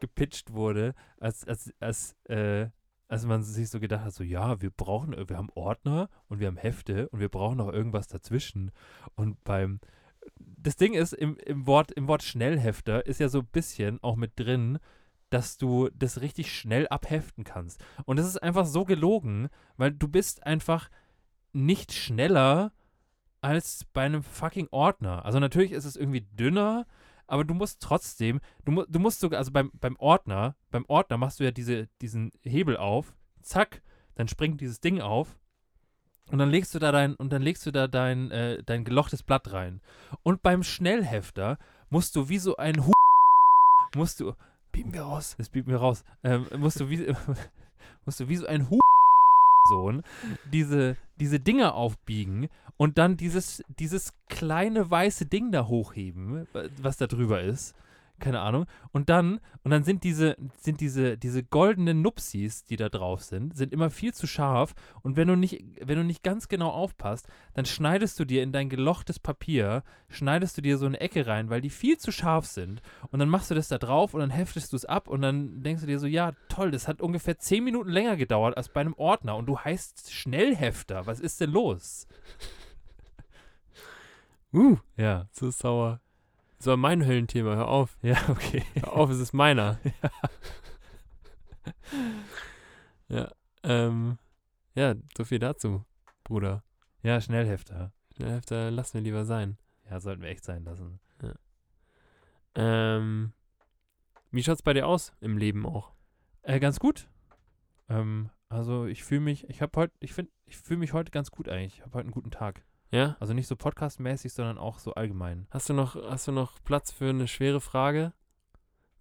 [0.00, 2.68] gepitcht wurde, als, als, als, äh,
[3.08, 6.48] als man sich so gedacht hat, so ja, wir brauchen, wir haben Ordner und wir
[6.48, 8.72] haben Hefte und wir brauchen noch irgendwas dazwischen.
[9.14, 9.80] Und beim
[10.38, 14.16] das Ding ist, im, im, Wort, im Wort Schnellhefter ist ja so ein bisschen auch
[14.16, 14.78] mit drin,
[15.30, 17.84] dass du das richtig schnell abheften kannst.
[18.04, 20.90] Und das ist einfach so gelogen, weil du bist einfach
[21.54, 22.72] nicht schneller
[23.40, 25.24] als bei einem fucking Ordner.
[25.24, 26.86] Also natürlich ist es irgendwie dünner,
[27.26, 31.40] aber du musst trotzdem, du, du musst sogar, also beim, beim Ordner, beim Ordner machst
[31.40, 33.82] du ja diese, diesen Hebel auf, zack,
[34.14, 35.38] dann springt dieses Ding auf
[36.30, 39.22] und dann legst du da dein, und dann legst du da dein, äh, dein gelochtes
[39.22, 39.80] Blatt rein.
[40.22, 41.58] Und beim Schnellhefter
[41.90, 42.92] musst du wie so ein Hu
[43.94, 44.32] musst du,
[44.72, 45.36] Bieben wir raus.
[45.38, 47.14] das blieb mir raus, ähm, musst du wie,
[48.04, 48.80] musst du wie so ein Hu
[49.66, 50.02] Sohn
[50.52, 56.96] diese, diese Dinger aufbiegen und dann dieses, dieses kleine weiße Ding da hochheben, wa- was
[56.96, 57.74] da drüber ist.
[58.24, 58.64] Keine Ahnung.
[58.90, 63.54] Und dann, und dann sind diese, sind diese, diese goldenen Nupsis, die da drauf sind,
[63.54, 64.74] sind immer viel zu scharf.
[65.02, 68.50] Und wenn du nicht, wenn du nicht ganz genau aufpasst, dann schneidest du dir in
[68.50, 72.46] dein gelochtes Papier, schneidest du dir so eine Ecke rein, weil die viel zu scharf
[72.46, 72.80] sind.
[73.10, 75.62] Und dann machst du das da drauf und dann heftest du es ab und dann
[75.62, 78.80] denkst du dir so, ja, toll, das hat ungefähr zehn Minuten länger gedauert als bei
[78.80, 81.04] einem Ordner und du heißt Schnellhefter.
[81.04, 82.08] Was ist denn los?
[84.54, 85.26] Uh, Ja.
[85.30, 86.00] so sauer.
[86.64, 87.98] Das war mein Höllenthema, hör auf.
[88.02, 88.64] Ja, okay.
[88.72, 89.78] Hör auf, es ist meiner.
[93.08, 93.30] ja,
[93.62, 94.16] ähm,
[94.74, 95.84] ja, so viel dazu,
[96.22, 96.64] Bruder.
[97.02, 97.92] Ja, Schnellhefter.
[98.16, 99.58] Schnellhefter lassen wir lieber sein.
[99.90, 101.00] Ja, sollten wir echt sein lassen.
[102.54, 103.34] Ähm,
[104.30, 105.92] wie schaut's bei dir aus im Leben auch?
[106.40, 107.10] Äh, ganz gut.
[107.90, 111.30] Ähm, also ich fühle mich, ich habe heute, ich finde, ich fühle mich heute ganz
[111.30, 111.74] gut eigentlich.
[111.74, 112.64] Ich habe heute einen guten Tag.
[112.94, 113.16] Ja?
[113.20, 115.46] Also nicht so podcastmäßig, sondern auch so allgemein.
[115.50, 118.12] Hast du noch, hast du noch Platz für eine schwere Frage?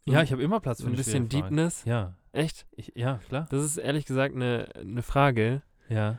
[0.06, 1.56] So Ja, ich habe immer Platz für ein eine bisschen schwere Frage.
[1.56, 1.86] Deepness.
[1.86, 2.14] Ja.
[2.32, 2.66] Echt?
[2.72, 3.48] Ich, ja, klar.
[3.52, 6.18] Das ist ehrlich gesagt eine, eine Frage, Ja.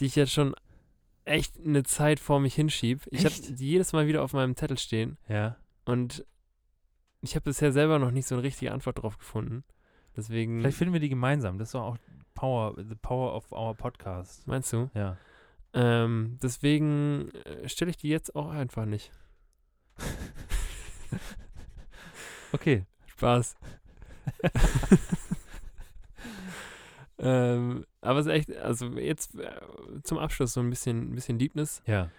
[0.00, 0.54] die ich jetzt schon
[1.24, 3.02] echt eine Zeit vor mich hinschieb.
[3.10, 5.56] Ich habe die jedes Mal wieder auf meinem Zettel stehen Ja.
[5.84, 6.24] und
[7.20, 9.64] ich habe bisher selber noch nicht so eine richtige Antwort drauf gefunden.
[10.16, 11.58] Deswegen, Vielleicht finden wir die gemeinsam.
[11.58, 11.98] Das ist doch auch
[12.34, 14.46] Power, the power of our podcast.
[14.46, 14.88] meinst du?
[14.94, 15.16] Ja.
[15.76, 19.12] Ähm, deswegen äh, stelle ich die jetzt auch einfach nicht.
[22.52, 22.86] Okay.
[23.06, 23.56] Spaß.
[27.18, 29.60] ähm, aber es ist echt, also jetzt äh,
[30.02, 31.82] zum Abschluss so ein bisschen, ein bisschen Liebnis.
[31.86, 32.10] Ja.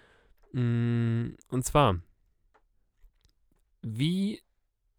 [0.53, 1.99] Mm, und zwar,
[3.81, 4.41] wie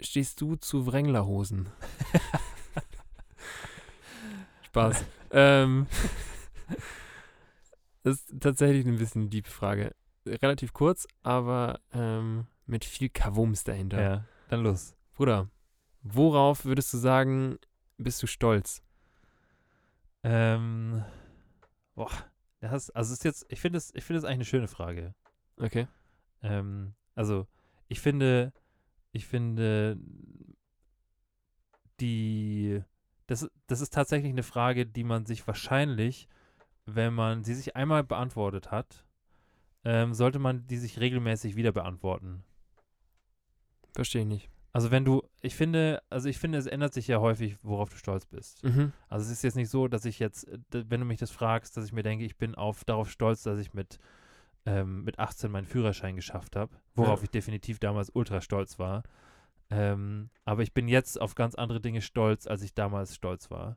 [0.01, 1.69] stehst du zu Wränglerhosen?
[4.63, 5.05] Spaß.
[5.31, 5.87] ähm,
[8.09, 9.95] das ist tatsächlich ein bisschen die Frage.
[10.27, 14.01] Relativ kurz, aber ähm, mit viel Kavums dahinter.
[14.01, 14.25] Ja.
[14.49, 14.95] Dann los.
[15.15, 15.49] Bruder,
[16.03, 17.59] worauf würdest du sagen,
[17.97, 18.83] bist du stolz?
[20.23, 21.05] Ähm.
[21.95, 22.11] Boah.
[22.61, 25.15] Das, also ist jetzt, ich finde es, ich finde es eigentlich eine schöne Frage.
[25.59, 25.87] Okay.
[26.43, 27.47] Ähm, also,
[27.89, 28.53] ich finde,
[29.13, 29.97] ich finde,
[32.01, 32.83] die,
[33.27, 36.29] das, das ist tatsächlich eine Frage, die man sich wahrscheinlich,
[36.95, 39.05] wenn man sie sich einmal beantwortet hat,
[39.85, 42.45] ähm, sollte man die sich regelmäßig wieder beantworten.
[43.95, 44.51] Verstehe ich nicht.
[44.73, 47.97] Also wenn du, ich finde, also ich finde, es ändert sich ja häufig, worauf du
[47.97, 48.63] stolz bist.
[48.63, 48.93] Mhm.
[49.09, 50.59] Also es ist jetzt nicht so, dass ich jetzt, äh,
[50.89, 53.59] wenn du mich das fragst, dass ich mir denke, ich bin auf, darauf stolz, dass
[53.59, 53.99] ich mit,
[54.67, 57.25] ähm, mit 18 meinen Führerschein geschafft habe, worauf Ja.
[57.25, 59.03] ich definitiv damals ultra stolz war.
[59.71, 63.77] Ähm, aber ich bin jetzt auf ganz andere Dinge stolz, als ich damals stolz war.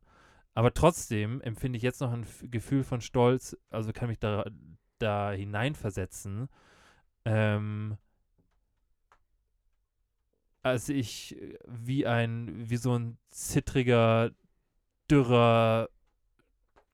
[0.54, 4.46] Aber trotzdem empfinde ich jetzt noch ein Gefühl von Stolz, also kann mich da,
[5.00, 6.50] da hineinversetzen,
[7.26, 7.98] ähm,
[10.64, 14.32] als ich äh, wie ein, wie so ein zittriger,
[15.10, 15.90] dürrer,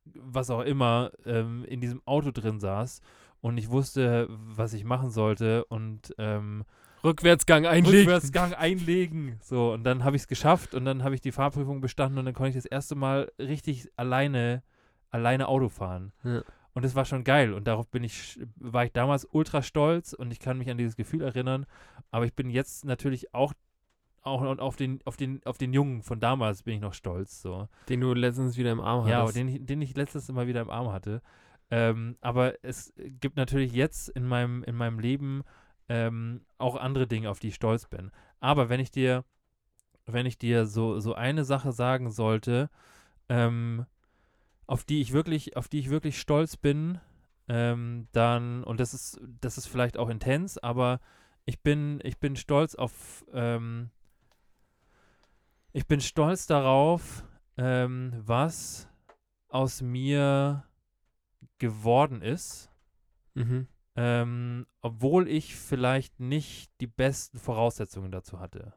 [0.06, 3.02] was auch immer, ähm, in diesem Auto drin saß
[3.42, 6.64] und ich wusste, was ich machen sollte und ähm,
[7.04, 8.00] Rückwärtsgang einlegen.
[8.00, 9.40] Rückwärtsgang einlegen.
[9.42, 12.26] So, und dann habe ich es geschafft und dann habe ich die Fahrprüfung bestanden und
[12.26, 14.64] dann konnte ich das erste Mal richtig alleine,
[15.10, 16.12] alleine Auto fahren.
[16.24, 16.42] Ja.
[16.74, 20.32] Und das war schon geil und darauf bin ich, war ich damals ultra stolz und
[20.32, 21.66] ich kann mich an dieses Gefühl erinnern.
[22.12, 23.54] Aber ich bin jetzt natürlich auch,
[24.22, 27.42] auch und auf den, auf den, auf den Jungen von damals bin ich noch stolz.
[27.42, 27.68] So.
[27.90, 29.38] Den du letztens wieder im Arm Ja, hattest.
[29.38, 31.22] den ich, den ich letztes Mal wieder im Arm hatte.
[31.72, 35.44] Ähm, aber es gibt natürlich jetzt in meinem, in meinem Leben
[35.90, 38.12] ähm, auch andere Dinge, auf die ich stolz bin.
[38.40, 39.24] Aber wenn ich dir,
[40.06, 42.70] wenn ich dir so, so eine Sache sagen sollte,
[43.30, 43.86] ähm,
[44.66, 47.00] auf die ich wirklich, auf die ich wirklich stolz bin,
[47.48, 51.00] ähm, dann, und das ist, das ist vielleicht auch intens, aber
[51.46, 53.90] ich bin, ich bin stolz auf, ähm,
[55.72, 57.24] ich bin stolz darauf,
[57.58, 58.90] ähm, was
[59.48, 60.66] aus mir
[61.58, 62.70] geworden ist,
[63.34, 63.68] mhm.
[63.98, 68.74] Ähm, obwohl ich vielleicht nicht die besten Voraussetzungen dazu hatte.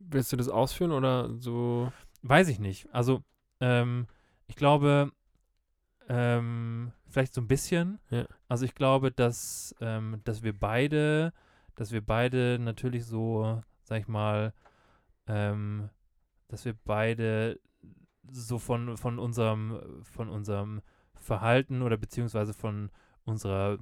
[0.00, 1.92] Willst du das ausführen oder so?
[2.22, 2.92] Weiß ich nicht.
[2.92, 3.22] Also,
[3.60, 4.08] ähm,
[4.48, 5.12] ich glaube,
[6.08, 8.00] ähm, vielleicht so ein bisschen.
[8.10, 8.26] Ja.
[8.48, 11.32] Also ich glaube, dass, ähm, dass wir beide,
[11.76, 14.52] dass wir beide natürlich so, sag ich mal,
[15.28, 15.88] ähm,
[16.48, 17.60] dass wir beide
[18.28, 20.82] so von, von unserem, von unserem
[21.14, 22.90] Verhalten oder beziehungsweise von
[23.24, 23.78] unserer,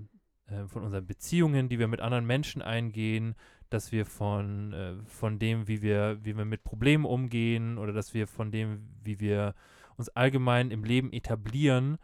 [0.47, 3.34] äh, von unseren Beziehungen, die wir mit anderen Menschen eingehen,
[3.70, 8.14] dass wir von, äh, von dem, wie wir, wie wir mit Problemen umgehen oder dass
[8.14, 9.55] wir von dem, wie wir
[9.97, 11.99] uns allgemein im Leben etablieren,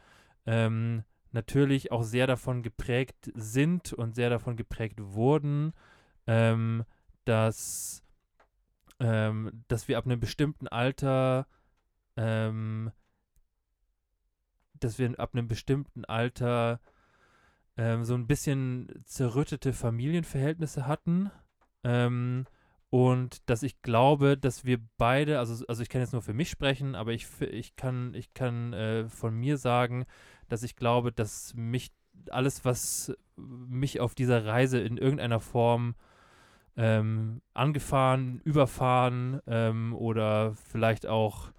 [0.47, 5.73] ähm, natürlich auch sehr davon geprägt sind und sehr davon geprägt wurden,
[6.27, 6.85] ähm,
[7.25, 8.05] dass,
[9.01, 11.47] ähm, dass wir ab einem bestimmten Alter,
[12.17, 12.93] ähm,
[14.75, 16.81] dass wir ab einem bestimmten Alter
[17.77, 21.31] ähm, so ein bisschen zerrüttete Familienverhältnisse hatten.
[21.83, 22.47] Ähm,
[22.91, 26.49] und dass ich glaube, dass wir beide, also, also ich kann jetzt nur für mich
[26.49, 30.05] sprechen, aber ich, ich kann, ich kann äh, von mir sagen,
[30.49, 31.93] dass ich glaube, dass mich
[32.31, 35.97] alles, was mich auf dieser Reise in irgendeiner Form
[36.77, 41.51] ähm, angefahren, überfahren ähm, oder vielleicht auch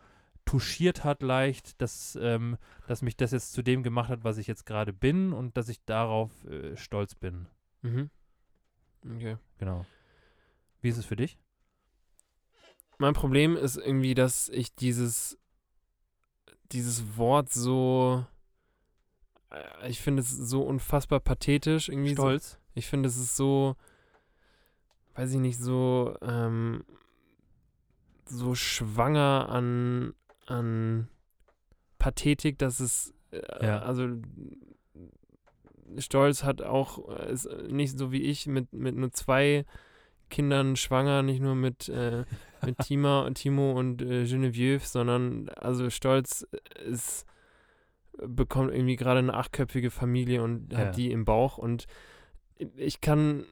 [0.46, 4.48] touchiert hat leicht, dass, ähm, dass mich das jetzt zu dem gemacht hat, was ich
[4.48, 7.48] jetzt gerade bin und dass ich darauf äh, stolz bin.
[7.82, 8.10] Mhm.
[9.16, 9.38] Okay.
[9.58, 9.86] Genau.
[10.82, 11.38] Wie ist es für dich?
[12.98, 15.38] Mein Problem ist irgendwie, dass ich dieses,
[16.72, 18.26] dieses Wort so,
[19.52, 22.16] äh, ich finde es so unfassbar pathetisch irgendwie.
[22.16, 22.60] So, Stolz?
[22.74, 23.76] ich finde es ist so,
[25.16, 26.86] weiß ich nicht, so, ähm,
[28.26, 30.14] so schwanger an,
[30.46, 31.08] an
[32.00, 33.80] Pathetik, dass es, äh, Ja.
[33.80, 34.08] also
[35.98, 39.66] Stolz hat auch, äh, ist nicht so wie ich, mit, mit nur zwei
[40.30, 42.26] Kindern schwanger, nicht nur mit, äh,
[42.66, 46.48] mit Tima, Timo und äh, Genevieve, sondern also Stolz
[46.86, 47.26] ist,
[48.18, 50.80] bekommt irgendwie gerade eine achtköpfige Familie und Ja.
[50.80, 51.86] hat die im Bauch und
[52.78, 53.44] ich kann,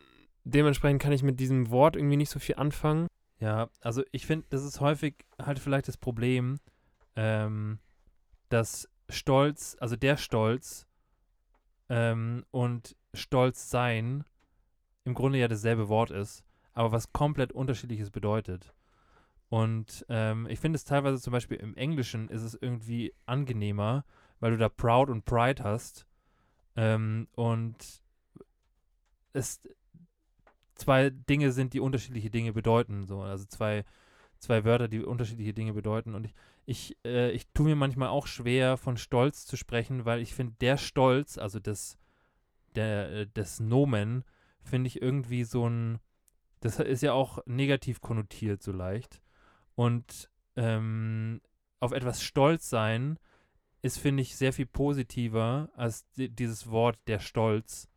[0.46, 3.08] dementsprechend kann ich mit diesem Wort irgendwie nicht so viel anfangen.
[3.40, 6.60] Ja, also ich finde, das ist häufig halt vielleicht das Problem,
[7.16, 7.80] ähm,
[8.50, 10.88] dass Stolz, also der Stolz
[11.90, 14.24] ähm, und Stolz sein
[15.06, 16.44] im Grunde ja dasselbe Wort ist,
[16.74, 18.74] aber was komplett unterschiedliches bedeutet.
[19.50, 24.06] Und ähm, ich finde es teilweise zum Beispiel im Englischen ist es irgendwie angenehmer,
[24.40, 26.08] weil du da proud und pride hast
[26.76, 28.02] ähm, und
[29.34, 29.62] es
[30.76, 33.06] zwei Dinge sind, die unterschiedliche Dinge bedeuten.
[33.06, 33.22] So.
[33.22, 33.84] Also zwei,
[34.40, 36.16] zwei Wörter, die unterschiedliche Dinge bedeuten.
[36.16, 36.34] Und ich,
[36.66, 40.56] ich, äh, ich tue mir manchmal auch schwer, von Stolz zu sprechen, weil ich finde,
[40.62, 41.98] der Stolz, also das,
[42.76, 44.24] der, äh, das Nomen,
[44.62, 46.00] finde ich irgendwie so ein,
[46.62, 49.22] das ist ja auch negativ konnotiert so leicht.
[49.76, 51.42] Und ähm,
[51.80, 53.20] auf etwas stolz sein
[53.82, 57.90] ist, finde ich, sehr viel positiver als di dieses Wort der Stolz.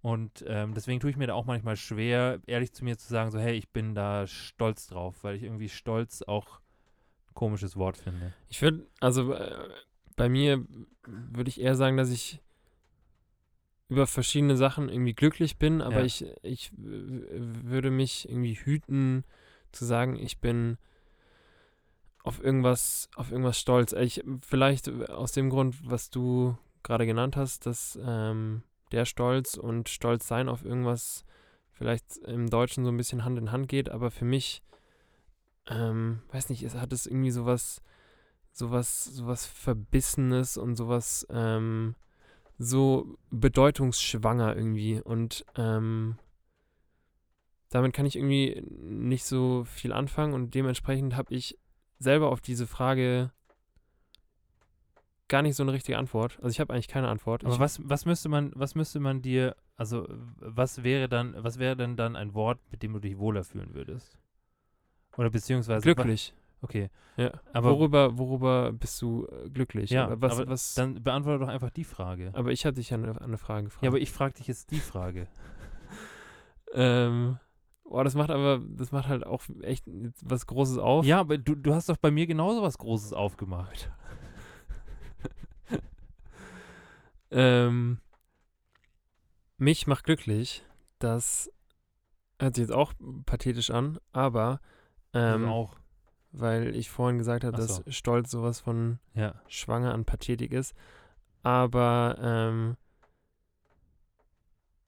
[0.00, 3.30] Und ähm, deswegen tue ich mir da auch manchmal schwer, ehrlich zu mir zu sagen,
[3.30, 6.60] so, hey, ich bin da stolz drauf, weil ich irgendwie stolz auch
[7.38, 8.32] komisches Wort finde.
[8.48, 9.68] Ich würde, also äh,
[10.16, 10.66] bei mir
[11.06, 12.42] würde ich eher sagen, dass ich
[13.88, 16.04] über verschiedene Sachen irgendwie glücklich bin, aber Ja.
[16.04, 19.24] ich, ich würde mich irgendwie hüten
[19.70, 20.78] zu sagen, ich bin
[22.24, 23.92] auf irgendwas, auf irgendwas stolz.
[23.92, 29.88] Ich, vielleicht aus dem Grund, was du gerade genannt hast, dass ähm, der Stolz und
[29.88, 31.24] Stolz sein auf irgendwas
[31.70, 34.62] vielleicht im Deutschen so ein bisschen Hand in Hand geht, aber für mich,
[35.68, 37.82] ähm, weiß nicht, es hat es irgendwie sowas,
[38.52, 41.94] sowas, sowas Verbissenes und sowas ähm,
[42.58, 45.00] so bedeutungsschwanger irgendwie.
[45.00, 46.18] Und ähm,
[47.70, 51.58] damit kann ich irgendwie nicht so viel anfangen und dementsprechend habe ich
[51.98, 53.32] selber auf diese Frage
[55.28, 56.38] gar nicht so eine richtige Antwort.
[56.38, 57.44] Also ich habe eigentlich keine Antwort.
[57.44, 60.08] Aber ich, was, was müsste man, was müsste man dir, also
[60.38, 63.74] was wäre dann, was wäre denn dann ein Wort, mit dem du dich wohler fühlen
[63.74, 64.18] würdest?
[65.18, 66.32] Oder beziehungsweise glücklich.
[66.62, 66.90] Okay.
[67.16, 67.32] Ja.
[67.52, 69.90] Aber worüber, worüber bist du äh, glücklich?
[69.90, 72.30] Ja, was, aber was, dann beantworte doch einfach die Frage.
[72.34, 73.82] aber ich hatte dich ja eine, eine Frage gefragt.
[73.82, 75.28] Ja, aber ich frage dich jetzt die Frage.
[76.74, 77.38] Ähm,
[77.84, 79.86] boah, das macht aber, das macht halt auch echt
[80.20, 81.02] was Großes auf.
[81.06, 83.90] Ja, aber du, du hast doch bei mir genauso was Großes aufgemacht.
[87.30, 88.00] Ähm,
[89.58, 90.64] mich macht glücklich,
[90.98, 91.50] das
[92.38, 92.94] hört sich jetzt auch
[93.26, 94.60] pathetisch an, aber
[95.14, 95.76] ähm, Also auch.
[96.32, 97.82] weil ich vorhin gesagt habe, Ach dass so.
[97.88, 99.34] Stolz sowas von Ja.
[99.48, 100.74] schwanger an Pathetik ist.
[101.42, 102.76] Aber ähm,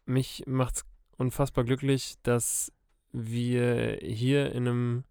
[0.05, 0.85] mich macht's
[1.17, 2.73] unfassbar glücklich, dass
[3.13, 5.05] wir hier in einem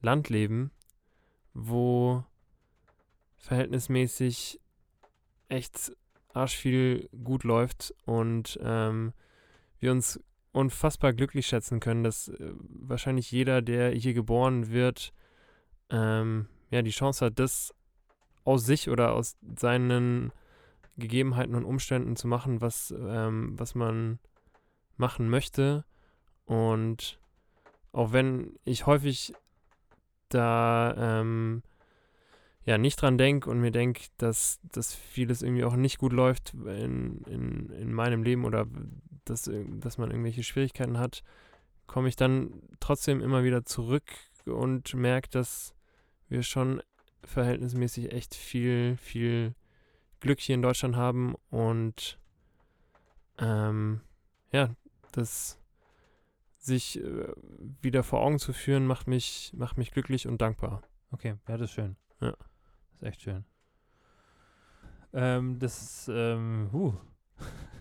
[0.00, 0.70] Land leben,
[1.54, 2.24] wo
[3.36, 4.60] verhältnismäßig
[5.48, 5.92] echt
[6.34, 9.12] arschviel gut läuft und ähm,
[9.80, 10.20] wir uns
[10.52, 15.12] unfassbar glücklich schätzen können, dass äh, wahrscheinlich jeder, der hier geboren wird,
[15.90, 17.74] ähm, ja, die Chance hat, das
[18.44, 20.32] aus sich oder aus seinen
[20.96, 24.18] Gegebenheiten und Umständen zu machen, was, ähm, was man
[24.96, 25.84] machen möchte.
[26.44, 27.20] Und
[27.92, 29.34] auch wenn ich häufig
[30.28, 31.62] da ähm,
[32.64, 36.54] ja nicht dran denke und mir denke, dass, dass vieles irgendwie auch nicht gut läuft
[36.54, 38.66] in, in, in meinem Leben oder
[39.30, 39.50] dass,
[39.80, 41.22] dass man irgendwelche Schwierigkeiten hat,
[41.86, 44.04] komme ich dann trotzdem immer wieder zurück
[44.44, 45.74] und merke, dass
[46.28, 46.82] wir schon
[47.24, 49.54] verhältnismäßig echt viel, viel
[50.20, 52.18] Glück hier in Deutschland haben und
[53.38, 54.00] ähm,
[54.52, 54.70] ja,
[55.12, 55.58] das
[56.58, 57.32] sich äh,
[57.80, 60.82] wieder vor Augen zu führen, macht mich, macht mich glücklich und dankbar.
[61.10, 61.96] Okay, ja, das ist schön.
[62.20, 62.32] Ja.
[62.32, 63.44] Das ist echt schön.
[65.12, 66.94] Ähm, das ist, ähm, huh.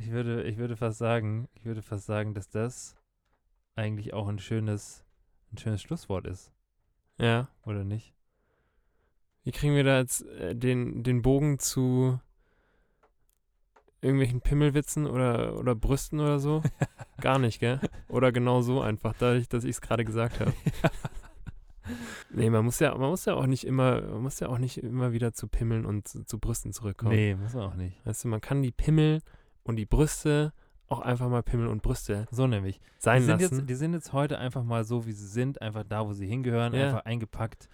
[0.00, 2.96] Ich würde, ich würde fast sagen, ich würde fast sagen, dass das
[3.76, 5.04] eigentlich auch ein schönes,
[5.52, 6.52] ein schönes Schlusswort ist,
[7.18, 7.48] Ja.
[7.64, 8.14] oder nicht?
[9.44, 12.18] Wie kriegen wir da jetzt äh, den, den Bogen zu
[14.00, 16.62] irgendwelchen Pimmelwitzen oder, oder Brüsten oder so?
[17.20, 17.80] Gar nicht, gell?
[18.08, 20.52] Oder genau so einfach, dadurch, dass ich es gerade gesagt habe.
[22.32, 24.78] Nee, man muss ja, man muss ja auch nicht immer, man muss ja auch nicht
[24.78, 27.16] immer wieder zu Pimmeln und zu, zu Brüsten zurückkommen.
[27.16, 28.06] Nee, muss man auch nicht.
[28.06, 29.22] Weißt du, man kann die Pimmel
[29.64, 30.52] und die Brüste
[30.88, 32.80] auch einfach mal Pimmel und Brüste So nämlich.
[32.98, 33.58] sein die, sind lassen.
[33.58, 36.26] jetzt, die sind jetzt heute einfach mal so, wie sie sind, einfach da, wo sie
[36.26, 36.86] hingehören, Ja.
[36.86, 37.68] einfach eingepackt.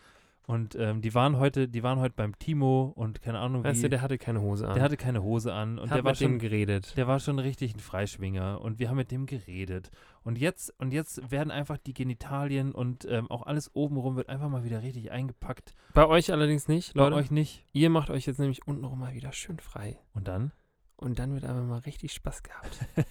[0.48, 3.68] Und ähm, die waren heute, die waren heute beim Timo und keine Ahnung wie.
[3.68, 4.74] weißt du, der hatte keine Hose an.
[4.74, 6.96] der hatte keine Hose an und Hat der war schon, geredet.
[6.96, 9.90] der war schon richtig ein Freischwinger und wir haben mit dem geredet.
[10.22, 14.48] Und jetzt, und jetzt werden einfach die Genitalien und ähm, auch alles obenrum wird einfach
[14.48, 15.74] mal wieder richtig eingepackt.
[15.94, 17.16] Bei euch allerdings nicht, Bei Leute.
[17.16, 17.64] euch nicht.
[17.72, 19.98] Ihr macht euch jetzt nämlich untenrum mal wieder schön frei.
[20.14, 20.52] Und dann?
[20.96, 22.86] Und dann wird aber mal richtig Spaß gehabt.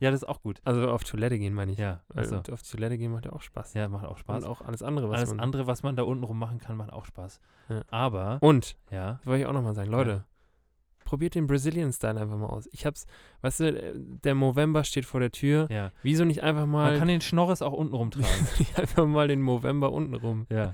[0.00, 0.60] Ja, das ist auch gut.
[0.64, 1.78] Also auf Toilette gehen meine ich.
[1.78, 3.74] Ja, also, auf Toilette gehen macht ja auch Spaß.
[3.74, 4.44] ja, macht auch Spaß.
[4.44, 5.40] Und auch alles andere, was Alles man...
[5.40, 7.38] andere, was man da unten rum machen kann, macht auch Spaß.
[7.68, 7.82] Ja.
[7.90, 10.24] Aber, Und, ja, das wollte ich auch nochmal sagen, Leute,
[11.04, 12.66] probiert den Brazilian Style einfach mal aus.
[12.72, 13.06] Ich hab's,
[13.42, 15.66] weißt du, äh, der November steht vor der Tür.
[15.70, 15.92] ja.
[16.02, 18.26] Wieso nicht einfach Man mal, kann den Schnorres auch unten rum tragen.
[18.76, 20.46] einfach mal den November unten rum?
[20.48, 20.72] ja.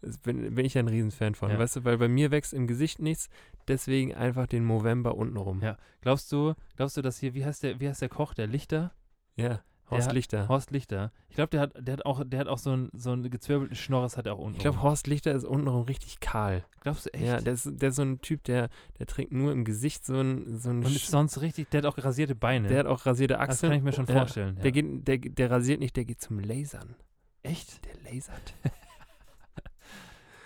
[0.00, 1.50] Das bin, bin ich ja ein Riesenfan von.
[1.50, 1.58] Ja.
[1.58, 3.28] Weißt du, weil bei mir wächst im Gesicht nichts,
[3.68, 5.60] deswegen einfach den November unten rum.
[5.62, 5.76] Ja.
[6.00, 8.92] Glaubst du, glaubst du, dass hier, wie heißt der, wie heißt der Koch, der Lichter?
[9.36, 9.60] Ja,
[9.90, 10.48] Horst hat- Lichter.
[10.48, 11.12] Horst Lichter.
[11.28, 13.74] Ich glaube, der hat, der hat auch, der hat auch so einen so einen gezwirbelten
[13.76, 14.56] Schnorres hat er auch unten.
[14.56, 14.82] Ich glaube.
[14.82, 16.64] Horst Lichter ist untenrum richtig kahl.
[16.80, 17.24] Glaubst du echt?
[17.24, 20.20] Ja, der ist, der ist so ein Typ, der, der trägt nur im Gesicht so
[20.20, 22.68] ein, so ein Und ist sonst richtig, der hat auch rasierte Beine.
[22.68, 23.70] der hat auch rasierte das Achseln.
[23.70, 24.56] kann ich mir schon Ja, vorstellen.
[24.56, 24.62] Ja.
[24.64, 26.94] Der, geht, der, der rasiert nicht, der geht zum Lasern.
[27.42, 27.80] echt?
[27.86, 28.54] Der lasert.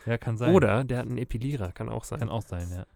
[0.05, 0.53] Ja, kann sein.
[0.53, 2.19] Oder der hat einen Epilierer, kann auch sein.
[2.19, 2.87] Kann auch sein, ja.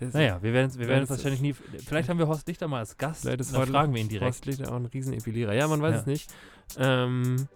[0.00, 1.52] Naja, wir werden es wir werden wahrscheinlich nie.
[1.52, 3.22] Vielleicht haben wir Horst Lichter mal als Gast.
[3.22, 4.26] Vielleicht ist Dann fragen wir ihn direkt.
[4.26, 5.54] Horst Lichter auch ein riesen Epilierer.
[5.54, 6.00] Ja, man weiß Ja.
[6.00, 6.30] es nicht.
[6.78, 7.48] Ähm,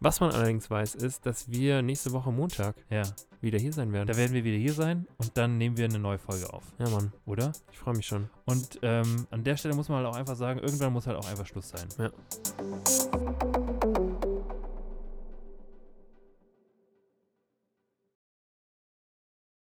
[0.00, 3.02] was man allerdings weiß, ist, dass wir nächste Woche Montag Ja,
[3.42, 4.06] wieder hier sein werden.
[4.08, 6.88] da werden wir wieder hier sein und dann nehmen wir eine neue Folge auf, Ja,
[6.88, 7.52] Mann, oder?
[7.70, 8.28] ich freue mich schon.
[8.46, 11.28] Und ähm, an der Stelle muss man halt auch einfach sagen, irgendwann muss halt auch
[11.28, 11.86] einfach Schluss sein.
[11.98, 12.10] Ja.